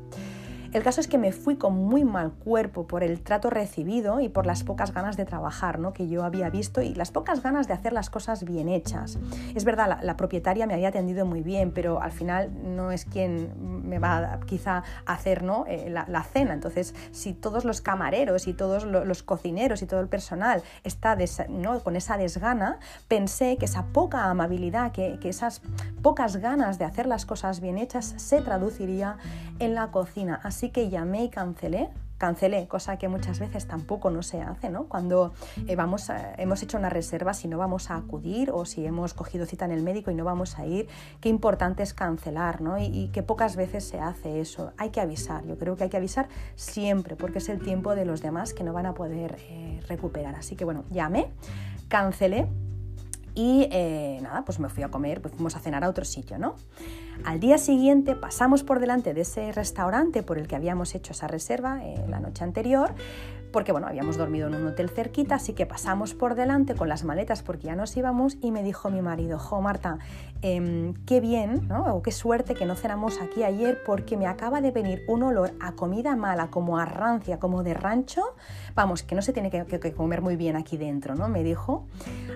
[0.77, 4.29] El caso es que me fui con muy mal cuerpo por el trato recibido y
[4.29, 5.95] por las pocas ganas de trabajar ¿no?
[5.95, 9.19] que yo había visto y las pocas ganas de hacer las cosas bien hechas.
[9.55, 13.89] Es verdad, la, propietaria me había atendido muy bien, pero al final no es quien
[13.89, 15.65] me va quizá a hacer ¿no?
[15.67, 16.53] Eh, la, cena.
[16.53, 21.17] Entonces, si todos los camareros y todos los cocineros y todo el personal está
[21.49, 21.81] ¿no?
[21.81, 25.62] con esa desgana, pensé que esa poca amabilidad, que, que esas
[26.03, 29.17] pocas ganas de hacer las cosas bien hechas se traduciría
[29.59, 30.39] en la cocina.
[30.43, 34.85] Así Que llamé y cancelé cancelé, cosa que muchas veces tampoco no se hace, ¿no?
[34.85, 35.33] Cuando
[35.66, 39.46] eh, vamos hemos hecho una reserva, si no vamos a acudir o si hemos cogido
[39.46, 40.88] cita en el médico y no vamos a ir,
[41.20, 42.79] qué importante es cancelar, ¿no?
[42.79, 44.72] Y, que pocas veces se hace eso.
[44.79, 48.05] Hay que avisar, yo creo que hay que avisar siempre, porque es el tiempo de
[48.05, 50.35] los demás que no van a poder eh, recuperar.
[50.35, 51.31] Así que bueno, llamé,
[51.88, 52.48] cancelé
[53.37, 56.38] y eh, nada, pues me fui a comer, pues fuimos a cenar a otro sitio,
[56.38, 56.57] ¿no?
[57.25, 61.29] Al día siguiente pasamos por delante de ese restaurante por el que habíamos hecho esa
[61.29, 62.94] reserva eh, la noche anterior,
[63.52, 67.04] porque bueno, habíamos dormido en un hotel cerquita, así que pasamos por delante con las
[67.04, 69.98] maletas porque ya nos íbamos y me dijo mi marido, jo Marta,
[70.42, 71.94] em, qué bien, ¿no?
[71.94, 75.52] o qué suerte que no cenamos aquí ayer porque me acaba de venir un olor
[75.61, 78.22] a comida mala, como a rancia, como de rancho,
[78.74, 81.28] vamos, que no se tiene que, comer muy bien aquí dentro, ¿no?
[81.28, 81.87] Me dijo.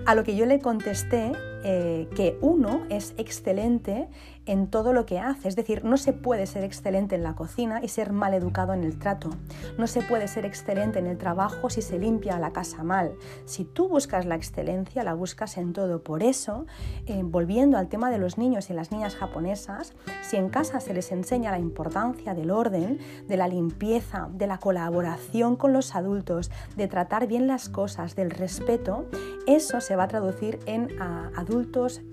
[0.05, 4.09] A lo que yo le contesté eh, que uno es excelente
[4.47, 7.79] en todo lo que hace, es decir, no se puede ser excelente en la cocina
[7.83, 9.29] y ser mal educado en el trato,
[9.77, 13.13] no se puede ser excelente en el trabajo si se limpia la casa mal.
[13.45, 16.01] Si tú buscas la excelencia, la buscas en todo.
[16.03, 16.65] Por eso,
[17.05, 19.93] eh, volviendo al tema de los niños y las niñas japonesas,
[20.23, 22.97] si en casa se les enseña la importancia del orden,
[23.27, 28.31] de la limpieza, de la colaboración con los adultos, de tratar bien las cosas, del
[28.31, 29.05] respeto,
[29.45, 31.50] eso se va a traducir en adultos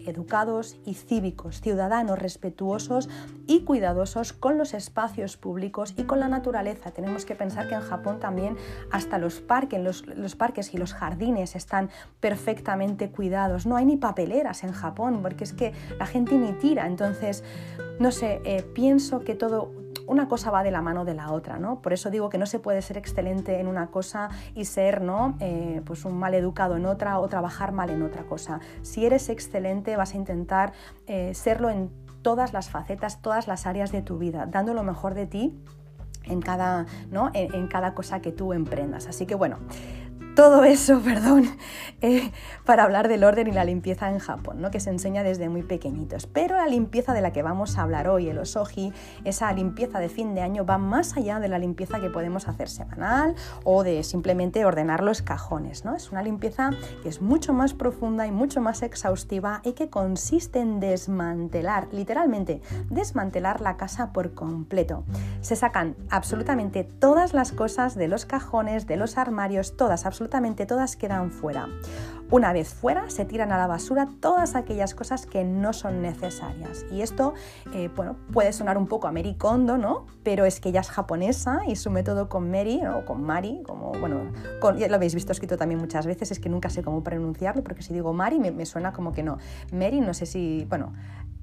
[0.06, 3.08] educados y cívicos, ciudadanos respetuosos
[3.46, 6.90] y cuidadosos con los espacios públicos y con la naturaleza.
[6.90, 8.56] Tenemos que pensar que en Japón también
[8.90, 13.66] hasta los parques, los, parques y los jardines están perfectamente cuidados.
[13.66, 16.86] No hay ni papeleras en Japón porque es que la gente ni tira.
[16.86, 17.44] Entonces,
[17.98, 19.72] no sé, eh, pienso que todo
[20.08, 21.80] una cosa va de la mano de la otra, ¿no?
[21.80, 25.36] Por eso digo que no se puede ser excelente en una cosa y ser, ¿no?
[25.38, 28.60] Eh, pues un mal educado en otra o trabajar mal en otra cosa.
[28.82, 30.72] Si eres excelente vas a intentar
[31.06, 31.90] eh, serlo en
[32.22, 35.54] todas las facetas, todas las áreas de tu vida, dando lo mejor de ti
[36.24, 37.30] en cada, ¿no?
[37.32, 39.06] en cada cosa que tú emprendas.
[39.06, 39.58] Así que bueno,
[40.38, 41.50] todo eso, perdón,
[42.00, 42.30] eh,
[42.64, 44.70] para hablar del orden y la limpieza en Japón, ¿no?
[44.70, 46.28] que se enseña desde muy pequeñitos.
[46.28, 48.92] Pero la limpieza de la que vamos a hablar hoy, el osoji,
[49.24, 52.68] esa limpieza de fin de año, va más allá de la limpieza que podemos hacer
[52.68, 55.84] semanal o de simplemente ordenar los cajones.
[55.84, 55.96] ¿no?
[55.96, 56.70] Es una limpieza
[57.02, 62.62] que es mucho más profunda y mucho más exhaustiva y que consiste en desmantelar, literalmente,
[62.90, 65.02] desmantelar la casa por completo.
[65.40, 70.66] Se sacan absolutamente todas las cosas de los cajones, de los armarios, todas, absolutamente absolutamente
[70.66, 71.68] todas quedan fuera.
[72.30, 76.84] Una vez fuera, se tiran a la basura todas aquellas cosas que no son necesarias.
[76.92, 77.32] Y esto,
[77.72, 80.04] eh, bueno, puede sonar un poco a Mary Kondo, ¿no?
[80.22, 83.92] Pero es que ella es japonesa y su método con Mary, o con Mari, como,
[83.92, 87.82] bueno, lo habéis visto escrito también muchas veces, es que nunca sé cómo pronunciarlo, porque
[87.82, 89.38] si digo Mari me, me suena como que no.
[89.72, 90.92] Mary, no sé si, bueno,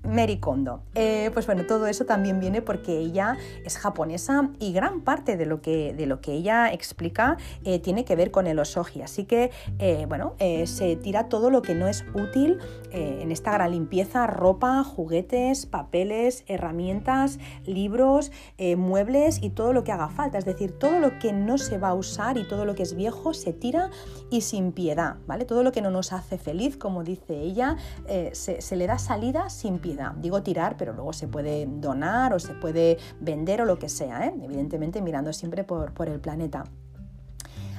[0.06, 0.82] Mary Kondo.
[0.96, 5.46] Eh, pues bueno, todo eso también viene porque ella es japonesa y gran parte de
[5.46, 9.02] lo que, de lo que ella explica eh, tiene que ver con el osoji.
[9.02, 12.60] Así que, eh, bueno, se tira todo lo que no es útil
[12.96, 18.32] en esta gran limpieza, ropa, juguetes, papeles, herramientas, libros,
[18.78, 20.38] muebles y todo lo que haga falta.
[20.38, 22.96] Es decir, todo lo que no se va a usar y todo lo que es
[22.96, 23.90] viejo se tira
[24.30, 25.46] y sin piedad, ¿vale?
[25.46, 27.78] Todo lo que no nos hace feliz, como dice ella,
[28.32, 30.12] se, se le da salida sin piedad.
[30.14, 34.26] Digo tirar, pero luego se puede donar o se puede vender o lo que sea,
[34.26, 34.34] ¿eh?
[34.42, 36.64] evidentemente mirando siempre por, el planeta.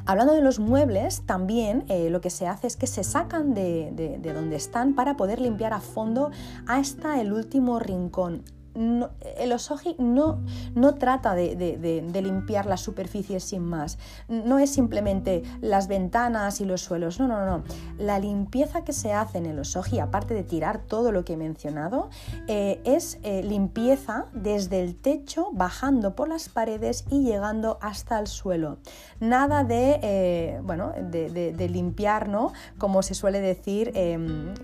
[0.09, 3.91] Hablando de los muebles, también eh, lo que se hace es que se sacan de,
[3.93, 6.31] de, donde están para poder limpiar a fondo
[6.69, 8.45] hasta el último rincón
[8.77, 10.41] el osoji no,
[10.75, 13.99] no trata de, limpiar las superficies sin más.
[14.29, 17.19] No es simplemente las ventanas y los suelos.
[17.19, 17.65] No, no, no.
[17.99, 21.37] La limpieza que se hace en el osoji, aparte de tirar todo lo que he
[21.37, 22.11] mencionado,
[22.49, 28.27] eh, es eh, limpieza desde el techo, bajando por las paredes y llegando hasta el
[28.27, 28.79] suelo.
[29.21, 32.53] Nada de, eh, bueno, de, limpiar, ¿no?
[32.79, 34.55] Como se suele decir em,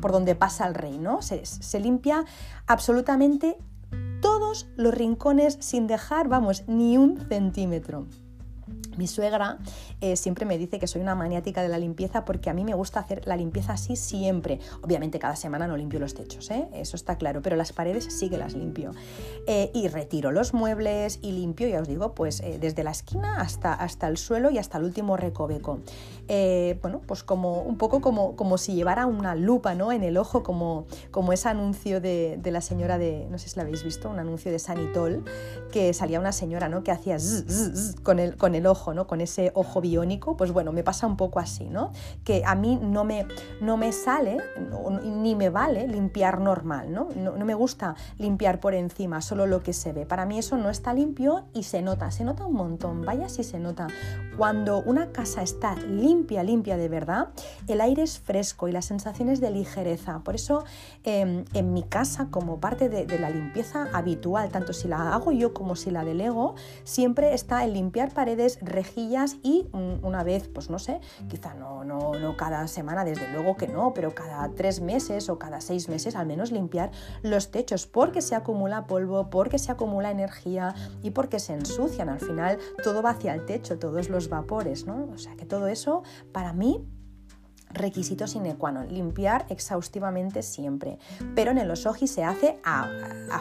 [0.00, 1.20] por donde pasa el rey, ¿no?
[1.22, 2.24] se limpia
[2.66, 3.56] absolutamente
[4.20, 8.06] todos los rincones sin dejar, vamos, ni un centímetro.
[8.96, 9.58] Mi suegra
[10.00, 12.74] eh, siempre me dice que soy una maniática de la limpieza porque a mí me
[12.74, 14.58] gusta hacer la limpieza así siempre.
[14.82, 16.68] Obviamente cada semana no limpio los techos, ¿eh?
[16.74, 18.92] eso está claro, pero las paredes sí que las limpio.
[19.46, 23.72] Eh, y retiro los muebles y limpio, ya os digo, pues desde la esquina hasta,
[23.72, 25.80] hasta el suelo y hasta el último recoveco.
[26.80, 29.92] Bueno, pues como un poco como, como si llevara una lupa ¿no?
[29.92, 33.56] en el ojo, como, como ese anuncio de, de la señora de, no sé si
[33.56, 35.24] la habéis visto, un anuncio de Sanitol,
[35.72, 36.82] que salía una señora ¿no?
[36.82, 37.16] que hacía
[38.02, 39.06] con, el, con el ojo ¿no?
[39.06, 41.92] Con ese ojo biónico, pues bueno, me pasa un poco así, ¿no?
[42.24, 43.26] Que a mí no me,
[43.60, 44.38] no me sale
[45.02, 47.08] ni me vale limpiar normal, ¿no?
[47.16, 47.32] ¿no?
[47.44, 50.06] me gusta limpiar por encima, solo lo que se ve.
[50.06, 53.44] Para mí eso no está limpio y se nota, se nota un montón, vaya si
[53.44, 53.88] se nota.
[54.36, 57.28] Cuando una casa está limpia, limpia de verdad,
[57.68, 60.20] el aire es fresco y las sensaciones de ligereza.
[60.20, 60.64] Por eso
[61.04, 65.32] em, en mi casa, como parte de, de la limpieza habitual, tanto si la hago
[65.32, 66.54] yo como si la delego,
[66.84, 71.84] siempre está el limpiar paredes, rejillas y mm, una vez, pues no sé, quizá no,
[71.84, 75.88] no, no cada semana, desde luego que no, pero cada tres meses o cada seis
[75.88, 76.90] meses al menos limpiar
[77.22, 82.08] los techos porque se acumula polvo, porque se acumula energía y porque se ensucian.
[82.08, 85.08] Al final todo va hacia el techo, todos los vapores, ¿no?
[85.12, 86.86] O sea que todo eso para mí
[87.72, 90.98] requisito sine qua limpiar exhaustivamente siempre.
[91.34, 92.88] Pero en el osoji se hace a,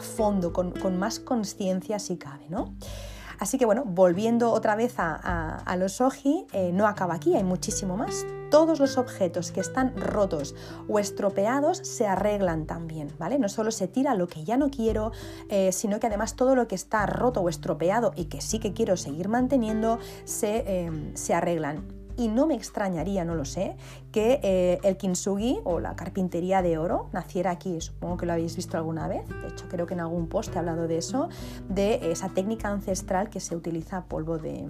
[0.01, 2.73] fondo, con, más conciencia si cabe, ¿no?
[3.39, 7.95] Así que bueno, volviendo otra vez a, los oji, eh, no acaba aquí, hay muchísimo
[7.95, 8.25] más.
[8.51, 10.55] Todos los objetos que están rotos
[10.89, 13.39] o estropeados se arreglan también, ¿vale?
[13.39, 15.13] No solo se tira lo que ya no quiero,
[15.49, 18.73] eh, sino que además todo lo que está roto o estropeado y que sí que
[18.73, 23.77] quiero seguir manteniendo se, eh, se arreglan y no me extrañaría, no lo sé,
[24.12, 27.79] que eh, el kintsugi o la carpintería de oro naciera aquí.
[27.79, 29.25] Supongo que lo habéis visto alguna vez.
[29.29, 31.29] De hecho, creo que en algún post he hablado de eso,
[31.69, 34.67] de esa técnica ancestral que se utiliza polvo de,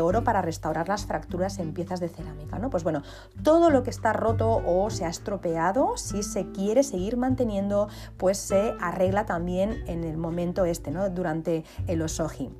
[0.00, 2.58] oro para restaurar las fracturas en piezas de cerámica.
[2.58, 2.68] ¿no?
[2.68, 3.02] Pues bueno,
[3.44, 8.38] todo lo que está roto o se ha estropeado, si se quiere seguir manteniendo, pues
[8.38, 11.08] se arregla también en el momento este, ¿no?
[11.10, 12.50] durante el osoji.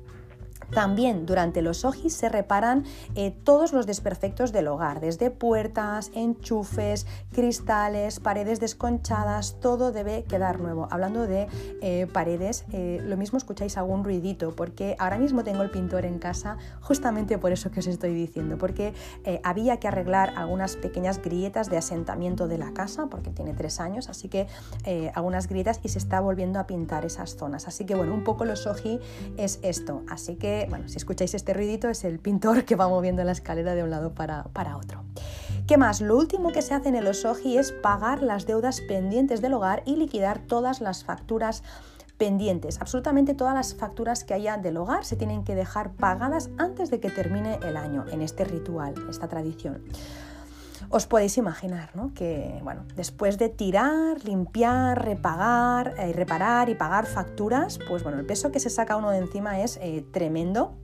[0.71, 2.83] También durante los ojis se reparan
[3.15, 10.59] eh, todos los desperfectos del hogar, desde puertas, enchufes, cristales, paredes desconchadas, todo debe quedar
[10.59, 10.87] nuevo.
[10.91, 11.47] Hablando de
[11.81, 16.19] eh, paredes, eh, lo mismo escucháis algún ruidito, porque ahora mismo tengo el pintor en
[16.19, 18.93] casa justamente por eso que os estoy diciendo, porque
[19.43, 24.09] había que arreglar algunas pequeñas grietas de asentamiento de la casa, porque tiene tres años,
[24.09, 24.47] así que
[25.13, 27.67] algunas grietas y se está volviendo a pintar esas zonas.
[27.67, 28.99] Así que bueno, un poco los oji
[29.37, 33.23] es esto, así que bueno, si escucháis este ruidito es el pintor que va moviendo
[33.23, 34.45] la escalera de un lado para,
[34.77, 35.03] otro.
[35.67, 36.01] ¿Qué más?
[36.01, 39.83] Lo último que se hace en el Osoji es pagar las deudas pendientes del hogar
[39.85, 41.63] y liquidar todas las facturas
[42.17, 42.81] pendientes.
[42.81, 46.99] Absolutamente todas las facturas que haya del hogar se tienen que dejar pagadas antes de
[46.99, 49.83] que termine el año en este ritual, esta tradición.
[50.91, 52.13] Os podéis imaginar ¿no?
[52.15, 58.25] que bueno, después de tirar, limpiar, repagar, eh, reparar y pagar facturas, pues bueno, el
[58.25, 60.75] peso que se saca uno de encima es eh, tremendo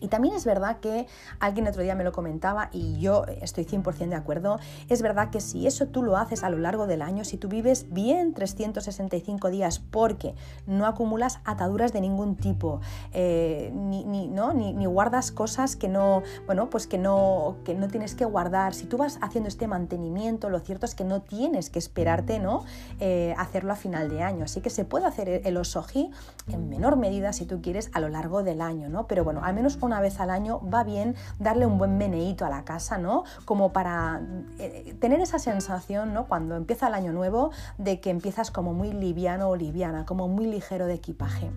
[0.00, 1.06] y también es verdad que
[1.40, 4.58] alguien otro día me lo comentaba y yo estoy 100% de acuerdo,
[4.88, 7.48] es verdad que si eso tú lo haces a lo largo del año, si tú
[7.48, 10.34] vives bien 365 días porque
[10.66, 12.80] no acumulas ataduras de ningún tipo,
[13.12, 14.52] eh, ni, ¿no?
[14.52, 18.86] Ni, guardas cosas que no, bueno, pues que no, que no tienes que guardar, si
[18.86, 22.64] tú vas haciendo este mantenimiento, lo cierto es que no tienes que esperarte ¿no?
[23.00, 26.10] Eh, hacerlo a final de año, así que se puede hacer el osoji
[26.48, 29.06] en menor medida si tú quieres a lo largo del año, ¿no?
[29.06, 32.50] pero bueno, al menos una vez al año va bien darle un buen meneíto a
[32.50, 33.24] la casa, ¿no?
[33.44, 34.20] Como para
[34.58, 36.26] eh, tener esa sensación, ¿no?
[36.26, 40.46] Cuando empieza el año nuevo, de que empiezas como muy liviano o liviana, como muy
[40.46, 41.50] ligero de equipaje.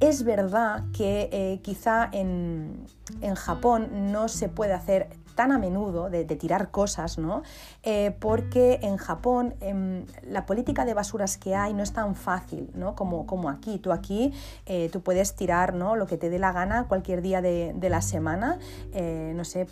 [0.00, 2.86] Es verdad que eh, quizá en,
[3.20, 7.42] en Japón no se puede hacer tan a menudo de, tirar cosas, ¿no?
[7.84, 12.70] Eh, porque en Japón em, la política de basuras que hay no es tan fácil
[12.74, 12.96] ¿no?
[12.96, 13.78] como, como aquí.
[13.78, 14.32] Tú aquí
[14.66, 15.94] eh, tú puedes tirar ¿no?
[15.94, 18.58] lo que te dé la gana cualquier día de, la semana,
[18.92, 19.64] eh, no sé,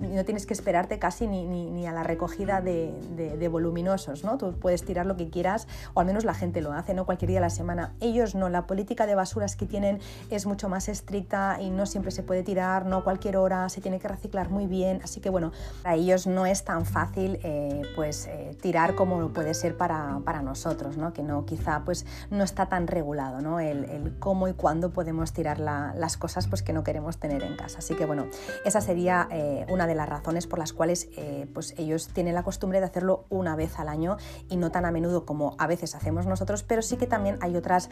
[0.00, 4.38] no tienes que esperarte casi ni, ni, a la recogida de, de, voluminosos, ¿no?
[4.38, 7.04] Tú puedes tirar lo que quieras, o al menos la gente lo hace, ¿no?
[7.04, 7.92] Cualquier día de la semana.
[8.00, 9.98] Ellos no, la política de basuras que tienen
[10.30, 13.98] es mucho más estricta y no siempre se puede tirar, no cualquier hora, se tiene
[13.98, 18.26] que reciclar muy bien, así que bueno, para ellos no es tan fácil eh, pues
[18.26, 21.12] eh, tirar como puede ser para, nosotros, ¿no?
[21.12, 23.60] que no quizá pues no está tan regulado ¿no?
[23.60, 27.78] el, cómo y cuándo podemos tirar las cosas pues, que no queremos tener en casa.
[27.78, 28.26] Así que bueno,
[28.64, 31.08] esa sería eh, una de las razones por las cuales
[31.52, 34.16] pues ellos tienen la costumbre de hacerlo una vez al año
[34.48, 37.56] y no tan a menudo como a veces hacemos nosotros, pero sí que también hay
[37.56, 37.90] otras,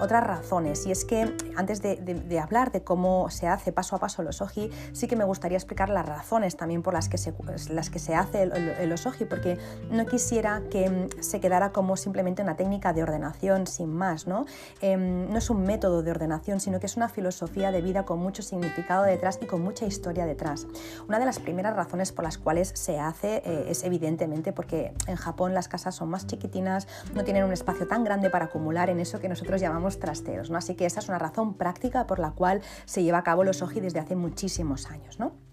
[0.00, 4.22] otras razones y es que antes de, hablar de cómo se hace paso a paso
[4.22, 7.32] los oji, sí que me gustaría explicar la razón razones también por las que se,
[7.70, 9.58] las que se hace el, el, osoji, porque
[9.90, 14.44] no quisiera que mm, se quedara como simplemente una técnica de ordenación sin más, ¿no?
[14.80, 18.18] Em, no es un método de ordenación, sino que es una filosofía de vida con
[18.18, 20.66] mucho significado detrás y con mucha historia detrás.
[21.08, 25.14] Una de las primeras razones por las cuales se hace eh, es evidentemente porque en
[25.14, 28.98] Japón las casas son más chiquitinas, no tienen un espacio tan grande para acumular en
[28.98, 30.58] eso que nosotros llamamos trasteos, ¿no?
[30.58, 33.62] Así que esa es una razón práctica por la cual se lleva a cabo los
[33.62, 35.45] oji desde hace muchísimos años, ¿no?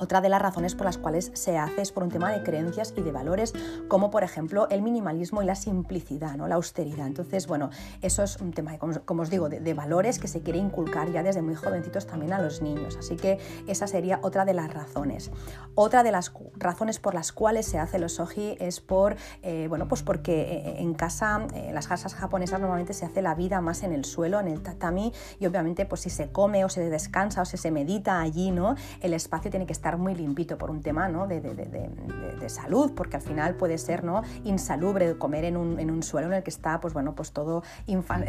[0.00, 2.94] Otra de las razones por las cuales se hace es por un tema de creencias
[2.96, 3.52] y de valores,
[3.88, 6.46] como por ejemplo el minimalismo y la simplicidad, ¿no?
[6.46, 7.08] la austeridad.
[7.08, 11.10] Entonces, bueno, eso es un tema, como, os digo, de, valores que se quiere inculcar
[11.10, 12.96] ya desde muy jovencitos también a los niños.
[12.96, 15.32] Así que esa sería otra de las razones.
[15.74, 19.88] Otra de las razones por las cuales se hace los soji es por, eh, bueno,
[19.88, 23.82] pues porque eh, en casa, en las casas japonesas normalmente se hace la vida más
[23.82, 27.42] en el suelo, en el tatami, y obviamente pues si se come o se descansa
[27.42, 28.76] o se, se medita allí, ¿no?
[29.00, 31.26] El espacio tiene que estar muy limpito por un tema ¿no?
[31.26, 34.22] de, de, de, salud, porque al final puede ser ¿no?
[34.44, 37.62] insalubre comer en un, en un, suelo en el que está pues, bueno, pues todo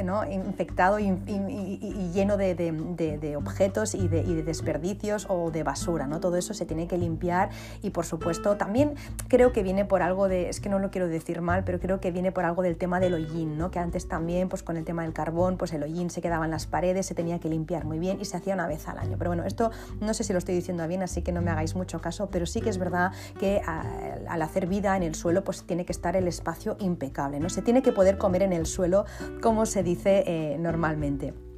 [0.04, 0.30] ¿no?
[0.30, 6.08] infectado y, y, lleno de, objetos y, de, desperdicios o de basura.
[6.08, 6.20] ¿no?
[6.20, 7.50] Todo eso se tiene que limpiar
[7.82, 8.96] y por supuesto también
[9.28, 12.00] creo que viene por algo de, es que no lo quiero decir mal, pero creo
[12.00, 13.72] que viene por algo del tema del hollín, ¿no?
[13.72, 16.52] que antes también pues con el tema del carbón, pues el hollín se quedaba en
[16.52, 19.16] las paredes, se tenía que limpiar muy bien y se hacía una vez al año.
[19.18, 21.76] Pero bueno, esto no sé si lo estoy diciendo bien, así que no me hagáis
[21.76, 25.64] mucho caso, pero sí que es verdad que al hacer vida en el suelo, pues
[25.64, 27.50] tiene que estar el espacio impecable, ¿no?
[27.50, 29.06] Se tiene que poder comer en el suelo,
[29.42, 31.49] como se dice eh, normalmente.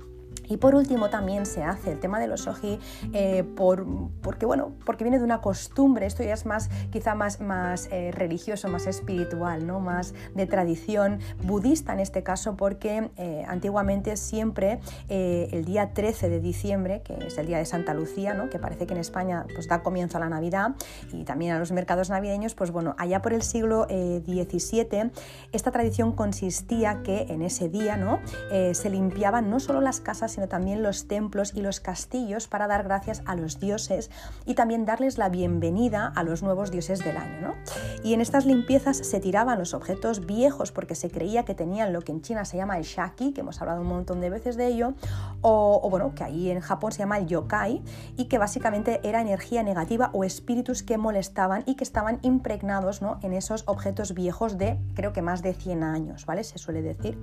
[0.52, 2.78] Y por último también se hace el tema de los oji
[3.14, 3.86] eh, por,
[4.22, 8.12] porque, bueno, porque viene de una costumbre, esto ya es más, quizá más, más eh,
[8.12, 9.80] religioso, más espiritual, ¿no?
[9.80, 16.42] más de tradición budista en este caso, porque eh, antiguamente siempre el día 13 de
[16.42, 18.50] diciembre, que es el día de Santa Lucía, ¿no?
[18.50, 20.72] que parece que en España pues, da comienzo a la Navidad
[21.14, 25.12] y también a los mercados navideños, pues bueno, allá por el siglo XVII
[25.54, 28.20] esta tradición consistía que en ese día ¿no?
[28.50, 33.22] se limpiaban no solo las casas, también los templos y los castillos para dar gracias
[33.26, 34.10] a los dioses
[34.46, 37.56] y también darles la bienvenida a los nuevos dioses del año.
[38.04, 42.02] Y en estas limpiezas se tiraban los objetos viejos porque se creía que tenían lo
[42.02, 44.68] que en China se llama el shaki, que hemos hablado un montón de veces de
[44.68, 44.94] ello,
[45.42, 47.84] o, bueno, que ahí en Japón se llama el yokai,
[48.18, 53.20] y que básicamente era energía negativa o espíritus que molestaban y que estaban impregnados ¿no?
[53.22, 56.44] en esos objetos viejos de creo que más de 100 años, ¿vale?
[56.44, 57.18] Se suele decir.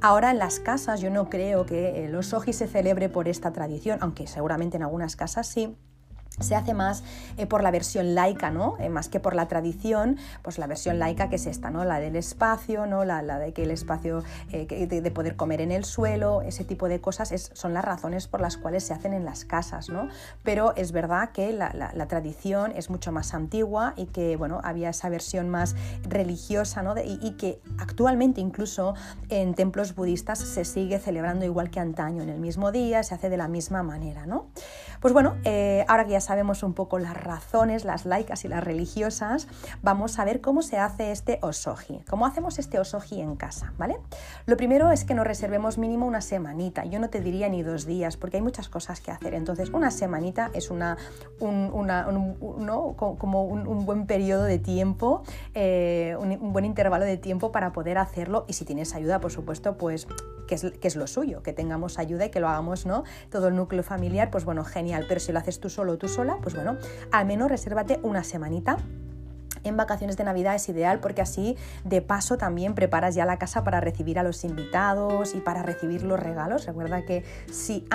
[0.00, 3.52] Ahora en las casas yo no creo que eh, los ojis se celebre por esta
[3.52, 5.76] tradición, aunque seguramente en algunas casas sí
[6.40, 7.02] se hace más
[7.36, 8.76] eh, por la versión laica, ¿no?
[8.78, 11.84] Eh, más que por la tradición, pues la versión laica que es esta, ¿no?
[11.84, 13.04] La del espacio, ¿no?
[13.04, 17.00] La, de que el espacio, eh, de, poder comer en el suelo, ese tipo de
[17.00, 20.08] cosas son las razones por las cuales se hacen en las casas, ¿no?
[20.42, 21.68] Pero es verdad que la,
[22.08, 25.76] tradición es mucho más antigua y que, bueno, había esa versión más
[26.08, 26.94] religiosa, ¿no?
[26.98, 28.94] y, y, que actualmente incluso
[29.28, 33.28] en templos budistas se sigue celebrando igual que antaño, en el mismo día, se hace
[33.28, 34.46] de la misma manera, ¿no?
[35.00, 35.36] Pues bueno,
[35.88, 39.48] ahora que ya sabemos un poco las razones, las laicas y las religiosas,
[39.82, 42.00] vamos a ver cómo se hace este osoji.
[42.08, 43.72] ¿Cómo hacemos este osoji en casa?
[43.78, 43.98] ¿vale?
[44.46, 46.84] Lo primero es que nos reservemos mínimo una semanita.
[46.84, 49.34] Yo no te diría ni dos días, porque hay muchas cosas que hacer.
[49.34, 50.96] Entonces, una semanita es una,
[51.38, 55.22] como un, buen periodo de tiempo,
[55.54, 58.44] eh, un, buen intervalo de tiempo para poder hacerlo.
[58.48, 60.06] Y si tienes ayuda, por supuesto, pues
[60.46, 63.04] que es, que es lo suyo, que tengamos ayuda y que lo hagamos, ¿no?
[63.30, 64.87] Todo el núcleo familiar, pues bueno, genial.
[65.08, 66.76] Pero si lo haces tú solo, tú solo, pues bueno,
[67.12, 68.78] al menos resérvate una semanita
[69.64, 73.64] en vacaciones de Navidad es ideal porque así de paso también preparas ya la casa
[73.64, 76.66] para recibir a los invitados y para recibir los regalos.
[76.66, 77.86] Recuerda que si,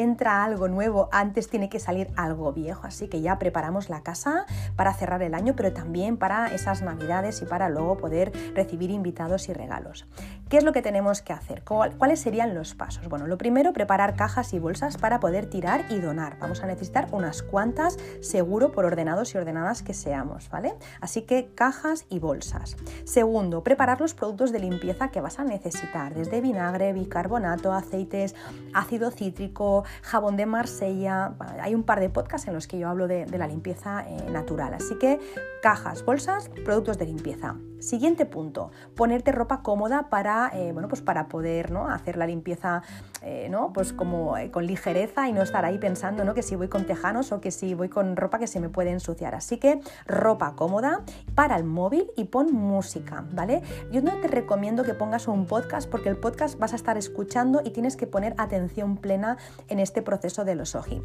[0.00, 4.46] entra algo nuevo, antes tiene que salir algo viejo, así que ya preparamos la casa
[4.76, 9.48] para cerrar el año, pero también para esas Navidades y para luego poder recibir invitados
[9.48, 10.06] y regalos.
[10.48, 11.62] ¿Qué es lo que tenemos que hacer?
[11.62, 13.06] ¿Cuáles serían los pasos?
[13.08, 16.38] Bueno, lo primero, preparar cajas y bolsas para poder tirar y donar.
[16.38, 20.74] Vamos a necesitar unas cuantas, seguro, por ordenados y ordenadas que seamos, ¿vale?
[21.00, 22.76] Así que cajas y bolsas.
[23.04, 28.34] Segundo, preparar los productos de limpieza que vas a necesitar, desde vinagre, bicarbonato, aceites,
[28.74, 31.34] ácido cítrico, jabón de Marsella.
[31.60, 34.74] Hay un par de podcasts en los que yo hablo de, la limpieza eh, natural.
[34.74, 35.20] Así que
[35.62, 37.56] cajas, bolsas, productos de limpieza.
[37.78, 41.88] Siguiente punto, ponerte ropa cómoda para, eh, bueno, pues para poder ¿no?
[41.88, 42.82] hacer la limpieza
[43.28, 43.74] eh, ¿no?
[43.74, 46.32] pues como con ligereza y no estar ahí pensando ¿no?
[46.32, 48.90] que si voy con tejanos o que si voy con ropa que se me puede
[48.90, 49.34] ensuciar.
[49.34, 51.02] Así que ropa cómoda
[51.34, 53.62] para el móvil y pon música, ¿vale?
[53.92, 57.60] Yo no te recomiendo que pongas un podcast porque el podcast vas a estar escuchando
[57.62, 59.36] y tienes que poner atención plena
[59.68, 61.02] en este proceso de los oji.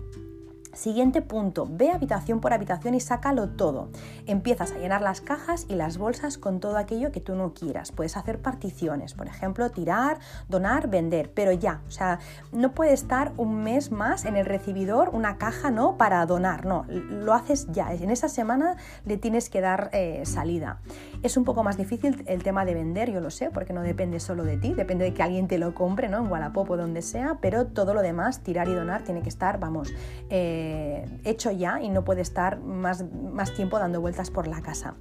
[0.73, 3.89] Siguiente punto, ve habitación por habitación y sácalo todo.
[4.25, 7.91] Empiezas a llenar las cajas y las bolsas con todo aquello que tú no quieras.
[7.91, 10.17] Puedes hacer particiones, por ejemplo, tirar,
[10.49, 12.17] donar, vender, pero ya, o sea,
[12.51, 15.95] no puede estar un mes más en el recibidor una caja, ¿no?
[15.95, 17.93] Para donar, no, lo haces ya.
[17.93, 20.79] En esa semana le tienes que dar eh, salida.
[21.21, 24.19] Es un poco más difícil el tema de vender, yo lo sé, porque no depende
[24.19, 26.17] solo de ti, depende de que alguien te lo compre, ¿no?
[26.17, 29.59] En Wallapop o donde sea, pero todo lo demás, tirar y donar, tiene que estar,
[29.59, 29.93] vamos,
[30.31, 33.03] eh, eh, hecho ya y no puede estar más,
[33.33, 34.95] más tiempo dando vueltas por la casa.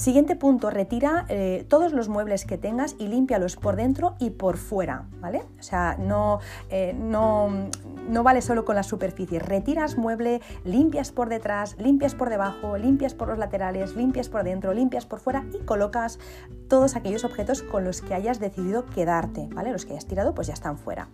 [0.00, 4.56] Siguiente punto, retira eh, todos los muebles que tengas y límpialos por dentro y por
[4.56, 5.42] fuera, ¿vale?
[5.58, 7.50] O sea, no, eh, no,
[8.08, 9.40] no, vale solo con la superficie.
[9.40, 14.72] Retiras mueble, limpias por detrás, limpias por debajo, limpias por los laterales, limpias por dentro,
[14.72, 16.18] limpias por fuera y colocas
[16.70, 19.70] todos aquellos objetos con los que hayas decidido quedarte, ¿vale?
[19.70, 21.10] Los que hayas tirado pues ya están fuera.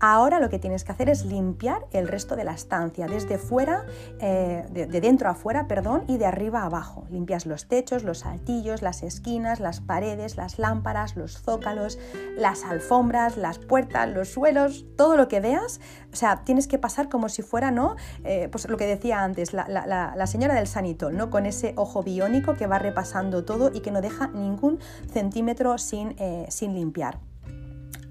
[0.00, 3.86] Ahora lo que tienes que hacer es limpiar el resto de la estancia, desde fuera,
[4.20, 7.06] eh, de, dentro a fuera, perdón, y de arriba a abajo.
[7.10, 11.98] Limpias los techos, los altillos, las esquinas, las paredes, las lámparas, los zócalos,
[12.36, 15.80] las alfombras, las puertas, los suelos, todo lo que veas.
[16.12, 17.96] O sea, tienes que pasar como si fuera, ¿no?
[18.24, 21.30] Eh, pues lo que decía antes, la, señora del sanito, ¿no?
[21.30, 24.78] Con ese ojo biónico que va repasando todo y que no deja ningún
[25.12, 27.18] centímetro sin, eh, sin limpiar.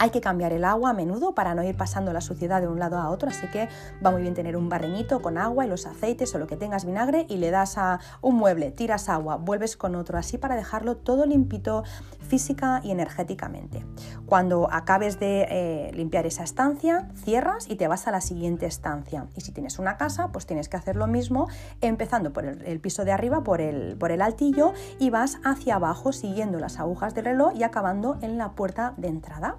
[0.02, 2.80] Hay que cambiar el agua a menudo para no ir pasando la suciedad de un
[2.80, 3.70] lado a otro, así que
[4.04, 6.86] va muy bien tener un barreñito con agua y los aceites o lo que tengas
[6.86, 10.97] vinagre y le das a un mueble, tiras agua, vuelves con otro, así para dejarlo
[10.97, 11.84] todo limpito
[12.20, 13.86] física y energéticamente.
[14.26, 19.28] Cuando acabes de eh, limpiar esa estancia, cierras y te vas a la siguiente estancia.
[19.36, 21.47] Y si tienes una casa, pues tienes que hacer lo mismo,
[21.80, 26.12] empezando por el, piso de arriba, por el, por el altillo, y vas hacia abajo
[26.12, 29.58] siguiendo las agujas del reloj y acabando en la puerta de entrada.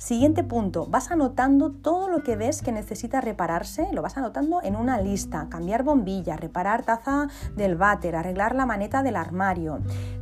[0.00, 4.74] Siguiente punto, vas anotando todo lo que ves que necesita repararse, lo vas anotando en
[4.74, 9.80] una lista, cambiar bombilla, reparar taza del váter, arreglar la maneta del armario.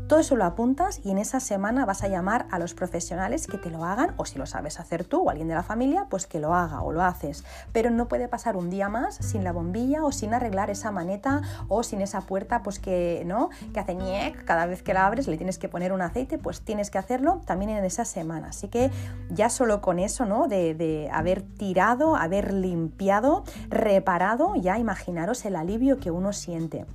[0.08, 3.58] Todo eso lo apuntas y en esa semana vas a llamar a los profesionales que
[3.58, 6.26] te lo hagan o si lo sabes hacer tú o alguien de la familia, pues
[6.26, 7.44] que lo haga o lo haces.
[7.74, 11.42] Pero no puede pasar un día más sin la bombilla o sin arreglar esa maneta
[11.68, 15.28] o sin esa puerta pues que no, que hace ñec, cada vez que la abres
[15.28, 18.48] le tienes que poner un aceite, pues tienes que hacerlo también en esa semana.
[18.48, 18.90] Así que
[19.28, 20.48] ya solo con eso, ¿no?
[20.48, 26.86] De, de haber tirado, haber limpiado, reparado, ya imaginaros el alivio que uno siente.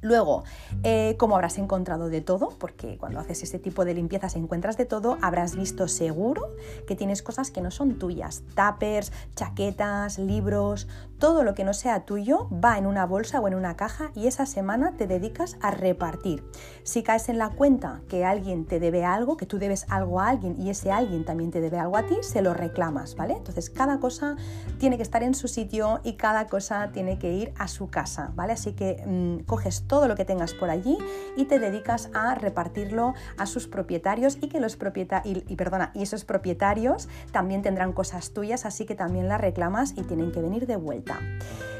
[0.00, 0.44] Luego,
[0.84, 4.84] eh, como habrás encontrado de todo, porque cuando haces ese tipo de limpiezas encuentras de
[4.84, 6.54] todo, habrás visto seguro
[6.86, 10.86] que tienes cosas que no son tuyas, tuppers, chaquetas, libros,
[11.18, 14.26] todo lo que no sea tuyo va en una bolsa o en una caja y
[14.26, 16.44] esa semana te dedicas a repartir.
[16.82, 20.28] Si caes en la cuenta que alguien te debe algo, que tú debes algo a
[20.28, 23.34] alguien y ese alguien también te debe algo a ti, se lo reclamas, ¿vale?
[23.34, 24.36] Entonces cada cosa
[24.78, 28.32] tiene que estar en su sitio y cada cosa tiene que ir a su casa,
[28.34, 28.52] ¿vale?
[28.52, 30.98] Así que mm, coges todo lo que tengas por allí
[31.36, 36.02] y te dedicas a repartirlo a sus propietarios y que los propietarios, y, perdona, y
[36.02, 40.66] esos propietarios también tendrán cosas tuyas, así que también las reclamas y tienen que venir
[40.66, 41.07] de vuelta.
[41.08, 41.24] 감.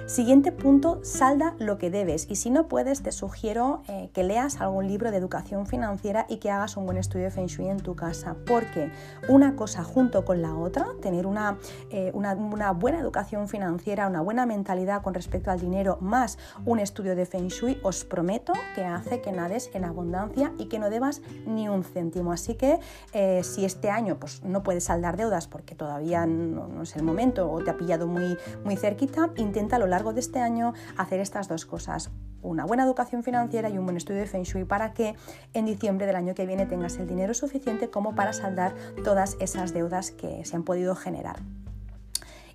[0.09, 2.31] Siguiente punto, salda lo que debes.
[2.31, 6.39] Y si no puedes te sugiero eh, que leas algún libro de educación financiera y
[6.39, 8.91] que hagas un buen estudio de Feng Shui en tu casa, porque
[9.29, 11.59] una cosa junto con la otra, tener una,
[11.91, 16.79] eh, una, una buena educación financiera, una buena mentalidad con respecto al dinero, más un
[16.79, 20.89] estudio de Feng Shui, os prometo que hace que nades en abundancia y que no
[20.89, 22.33] debas ni un céntimo.
[22.33, 22.81] Así que
[23.13, 27.53] eh, si este año pues, no puedes saldar deudas porque todavía no, es el momento
[27.53, 31.19] o te ha pillado muy, muy cerquita, intenta a lo largo de este año hacer
[31.19, 34.95] estas dos cosas una buena educación financiera y un buen estudio de Feng Shui para
[34.95, 35.17] que
[35.55, 39.73] en diciembre del año que viene tengas el dinero suficiente como para saldar todas esas
[39.73, 41.41] deudas que se han podido generar.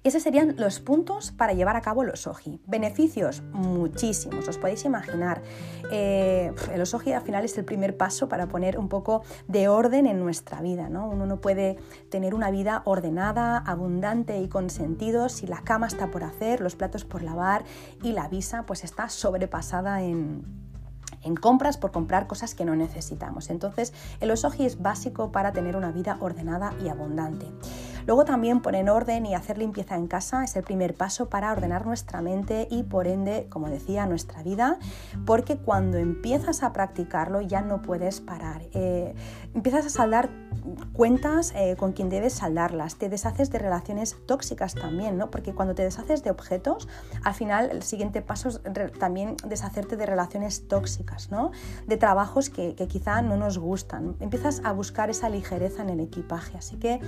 [0.03, 2.59] Esos serían los puntos para llevar a cabo el osoji.
[2.67, 5.41] Beneficios, muchísimos, os podéis imaginar.
[5.91, 10.05] Eh, el osoji al final es el primer paso para poner un poco de orden
[10.05, 10.89] en nuestra vida.
[10.89, 11.07] ¿no?
[11.07, 11.77] Uno no puede
[12.09, 16.75] tener una vida ordenada, abundante y con sentido si la cama está por hacer, los
[16.75, 17.63] platos por lavar
[18.01, 20.43] y la visa pues está sobrepasada en,
[21.23, 23.49] en compras por comprar cosas que no necesitamos.
[23.49, 27.47] Entonces, el osoji es básico para tener una vida ordenada y abundante.
[28.05, 31.85] Luego también poner orden y hacer limpieza en casa es el primer paso para ordenar
[31.85, 34.77] nuestra mente y por ende, como decía, nuestra vida,
[35.25, 38.63] porque cuando empiezas a practicarlo ya no puedes parar.
[38.73, 39.15] Eh,
[39.53, 40.29] empiezas a saldar
[40.93, 45.29] cuentas eh, con quien debes saldarlas, te deshaces de relaciones tóxicas también, ¿no?
[45.29, 46.87] Porque cuando te deshaces de objetos,
[47.23, 48.61] al final el siguiente paso es
[48.99, 51.51] también deshacerte de relaciones tóxicas, ¿no?
[51.87, 54.15] De trabajos que, quizá no nos gustan.
[54.19, 56.57] Empiezas a buscar esa ligereza en el equipaje.
[56.57, 56.99] Así que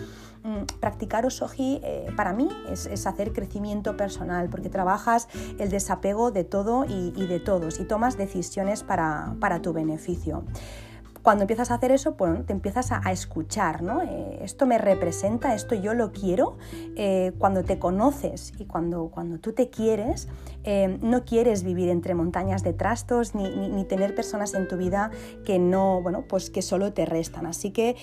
[0.44, 5.28] mm, practicar Osoji eh, para mí es, hacer crecimiento personal, porque trabajas
[5.60, 10.44] el desapego de todo y, de todos y tomas decisiones para, para tu beneficio
[11.26, 14.04] cuando empiezas a hacer eso, bueno, te empiezas a, escuchar, ¿no?
[14.04, 16.58] Eh, esto me representa, esto yo lo quiero.
[16.96, 20.28] Eh, cuando te conoces y cuando, cuando tú te quieres,
[20.66, 25.12] eh, no quieres vivir entre montañas de trastos ni, tener personas en tu vida
[25.46, 27.46] que no, bueno, pues que solo te restan.
[27.46, 27.96] Así que,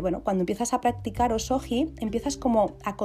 [0.00, 2.96] bueno, cuando empiezas a practicar Osoji, empiezas como a,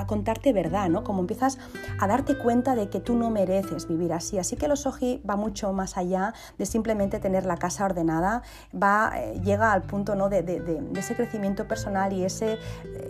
[0.00, 1.02] a, contarte verdad, ¿no?
[1.02, 1.58] Como empiezas
[1.98, 4.38] a darte cuenta de que tú no mereces vivir así.
[4.38, 9.40] Así que el Osoji va mucho más allá de simplemente tener la casa ordenada, eh,
[9.42, 10.28] llega al punto ¿no?
[10.28, 12.58] de, ese crecimiento personal y ese,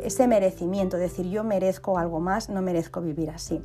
[0.04, 3.62] ese merecimiento, decir yo merezco algo más, no merezco vivir así.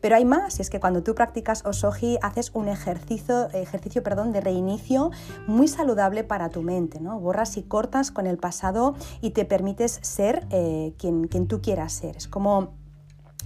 [0.00, 4.32] Pero hay más, y es que cuando tú practicas Osoji haces un ejercicio, ejercicio perdón,
[4.32, 5.10] de reinicio
[5.46, 7.18] muy saludable para tu mente, ¿no?
[7.18, 11.92] borras y cortas con el pasado y te permites ser eh, quien, quien tú quieras
[11.92, 12.16] ser.
[12.16, 12.79] Es como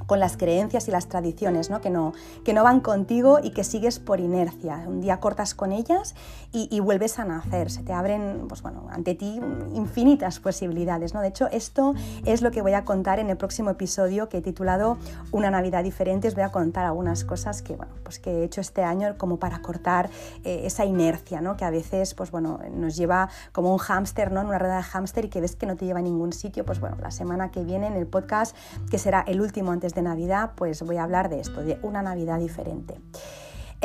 [0.06, 1.80] con las creencias y las tradiciones ¿no?
[1.80, 2.12] Que, no,
[2.44, 4.84] que no van contigo y que sigues por inercia.
[4.86, 6.14] Un día cortas con ellas
[6.52, 7.70] y, vuelves a nacer.
[7.70, 9.40] Se te abren pues, bueno, ante ti
[9.72, 11.14] infinitas posibilidades.
[11.14, 11.20] ¿no?
[11.20, 11.94] De hecho, esto
[12.24, 14.98] es lo que voy a contar en el próximo episodio que he titulado
[15.32, 16.28] Una Navidad diferente.
[16.28, 19.38] Os voy a contar algunas cosas que, bueno, pues que he hecho este año como
[19.38, 20.10] para cortar
[20.44, 21.56] eh, esa inercia ¿no?
[21.56, 24.40] que a veces pues, bueno, nos lleva como un hámster, ¿no?
[24.40, 26.64] en una rueda de hámster y que ves que no te lleva a ningún sitio.
[26.64, 28.54] Pues bueno, la semana que viene en el podcast,
[28.90, 32.02] que será el último antes de Navidad, pues voy a hablar de esto, de una
[32.02, 33.00] Navidad diferente.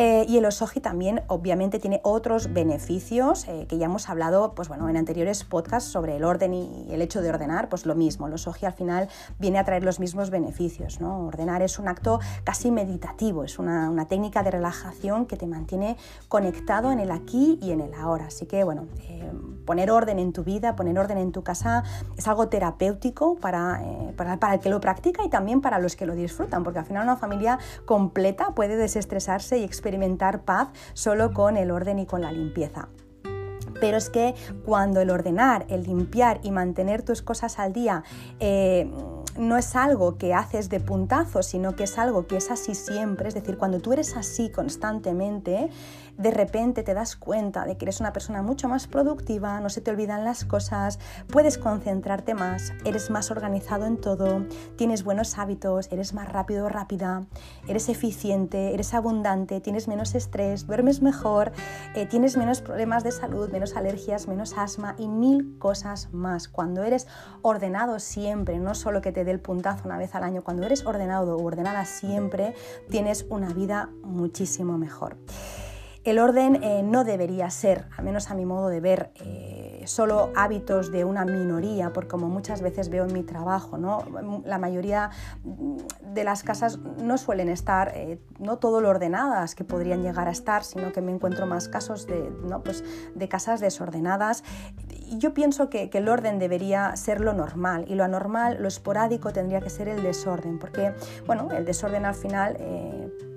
[0.02, 4.70] Eh, y el Osoji también obviamente tiene otros beneficios eh, que ya hemos hablado pues
[4.70, 8.26] bueno, en anteriores podcasts sobre el orden y el hecho de ordenar, pues lo mismo,
[8.28, 11.02] el Osoji al final viene a traer los mismos beneficios.
[11.02, 11.28] ¿no?
[11.28, 15.98] Ordenar es un acto casi meditativo, es una, técnica de relajación que te mantiene
[16.30, 18.28] conectado en el aquí y en el ahora.
[18.28, 19.30] Así que bueno, eh,
[19.66, 21.84] poner orden en tu vida, poner orden en tu casa
[22.18, 23.84] es algo terapéutico para,
[24.16, 26.86] para, para el que lo practica y también para los que lo disfrutan, porque al
[26.86, 32.06] final una familia completa puede desestresarse y experimentar experimentar paz solo con el orden y
[32.06, 32.90] con la limpieza.
[33.82, 34.36] Pero es que
[34.66, 38.04] cuando el ordenar, el limpiar y mantener tus cosas al día
[38.40, 38.92] eh,
[39.40, 43.30] no es algo que haces de puntazo, sino que es algo que es así siempre,
[43.30, 45.70] es decir, cuando tú eres así constantemente,
[46.18, 49.80] de repente te das cuenta de que eres una persona mucho más productiva, no se
[49.80, 51.00] te olvidan las cosas,
[51.32, 56.70] puedes concentrarte más, eres más organizado en todo, tienes buenos hábitos, eres más rápido o
[56.70, 57.24] rápida,
[57.70, 61.54] eres eficiente, eres abundante, tienes menos estrés, duermes mejor,
[61.96, 66.50] eh, tienes menos problemas de salud, menos alergias, menos asma y mil cosas más.
[66.50, 67.08] Cuando eres
[67.44, 71.38] ordenado siempre, no solo que te el puntazo una vez al año, cuando eres ordenado
[71.38, 72.54] o ordenada siempre,
[72.90, 75.18] tienes una vida muchísimo mejor.
[76.06, 80.32] El orden eh, no debería ser, al menos a mi modo de ver, eh, solo
[80.36, 84.04] hábitos de una minoría, porque como muchas veces veo en mi trabajo, ¿no?
[84.46, 85.10] la mayoría
[85.44, 90.32] de las casas no suelen estar eh, no todo lo ordenadas que podrían llegar a
[90.32, 92.64] estar, sino que me encuentro más casos de, ¿no?
[92.64, 94.44] pues de casas desordenadas.
[95.18, 99.60] Yo pienso que, el orden debería ser lo normal y lo anormal, lo esporádico tendría
[99.60, 100.94] que ser el desorden, porque
[101.26, 102.56] bueno, el desorden al final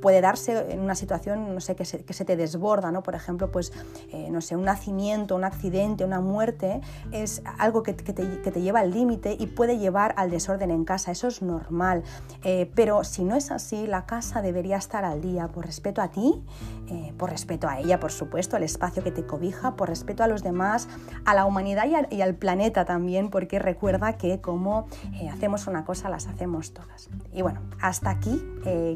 [0.03, 3.03] puede darse en una situación, no sé, que se, que se te desborda, ¿no?
[3.03, 3.73] Por ejemplo, pues,
[4.11, 8.51] eh, no sé, un nacimiento, un accidente, una muerte, es algo que, que, te, que
[8.51, 12.03] te, lleva al límite y puede llevar al desorden en casa, eso es normal.
[12.43, 16.09] Eh, pero si no es así, la casa debería estar al día por respeto a
[16.09, 16.43] ti,
[16.89, 20.27] eh, por respeto a ella, por supuesto, al espacio que te cobija, por respeto a
[20.27, 20.89] los demás,
[21.25, 24.87] a la humanidad y al, planeta también, porque recuerda que como
[25.31, 27.11] hacemos una cosa, las hacemos todas.
[27.33, 28.43] Y bueno, hasta aquí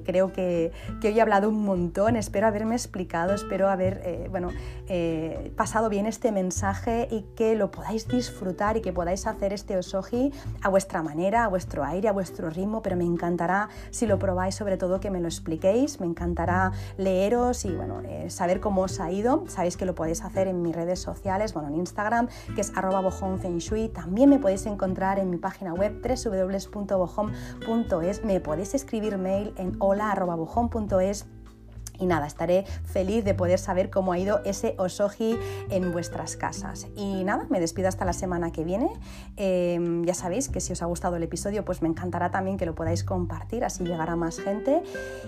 [0.04, 4.50] creo que, que hoy he hablado un montón, espero haberme explicado, espero haber eh, bueno,
[4.88, 9.76] eh, pasado bien este mensaje y que lo podáis disfrutar y que podáis hacer este
[9.76, 14.18] osoji a vuestra manera, a vuestro aire, a vuestro ritmo, pero me encantará si lo
[14.18, 18.82] probáis, sobre todo que me lo expliquéis, me encantará leeros y bueno, eh, saber cómo
[18.82, 19.44] os ha ido.
[19.48, 23.00] Sabéis que lo podéis hacer en mis redes sociales, bueno, en Instagram, que es arroba
[23.00, 23.90] bojonfengshui.
[23.90, 27.34] También me podéis encontrar en mi página web www.bojon.es.
[28.24, 31.35] Me podéis escribir mail en hola.bojon.es es
[31.98, 35.38] Y nada, estaré feliz de poder saber cómo ha ido ese osoji
[35.70, 36.86] en vuestras casas.
[36.96, 38.90] Y nada, me despido hasta la semana que viene.
[39.36, 42.66] Em, ya sabéis que si os ha gustado el episodio, pues me encantará también que
[42.66, 44.82] lo podáis compartir, así llegará más gente.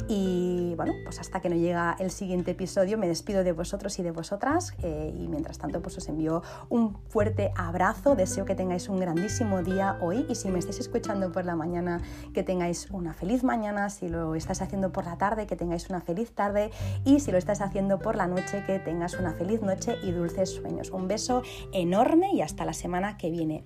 [0.09, 4.03] Y bueno, pues hasta que no llega el siguiente episodio, me despido de vosotros y
[4.03, 4.75] de vosotras.
[4.83, 8.15] Eh, y mientras tanto, pues os envío un fuerte abrazo.
[8.15, 10.27] Deseo que tengáis un grandísimo día hoy.
[10.29, 12.01] Y si me estáis escuchando por la mañana,
[12.33, 13.91] que tengáis una feliz mañana.
[13.91, 16.58] Si lo estáis haciendo por la tarde, que tengáis una feliz tarde
[17.05, 20.55] y si lo estás haciendo por la noche, que tengas una feliz noche y dulces
[20.55, 20.91] sueños.
[20.91, 21.43] Un beso
[21.73, 23.65] enorme y hasta la semana que viene.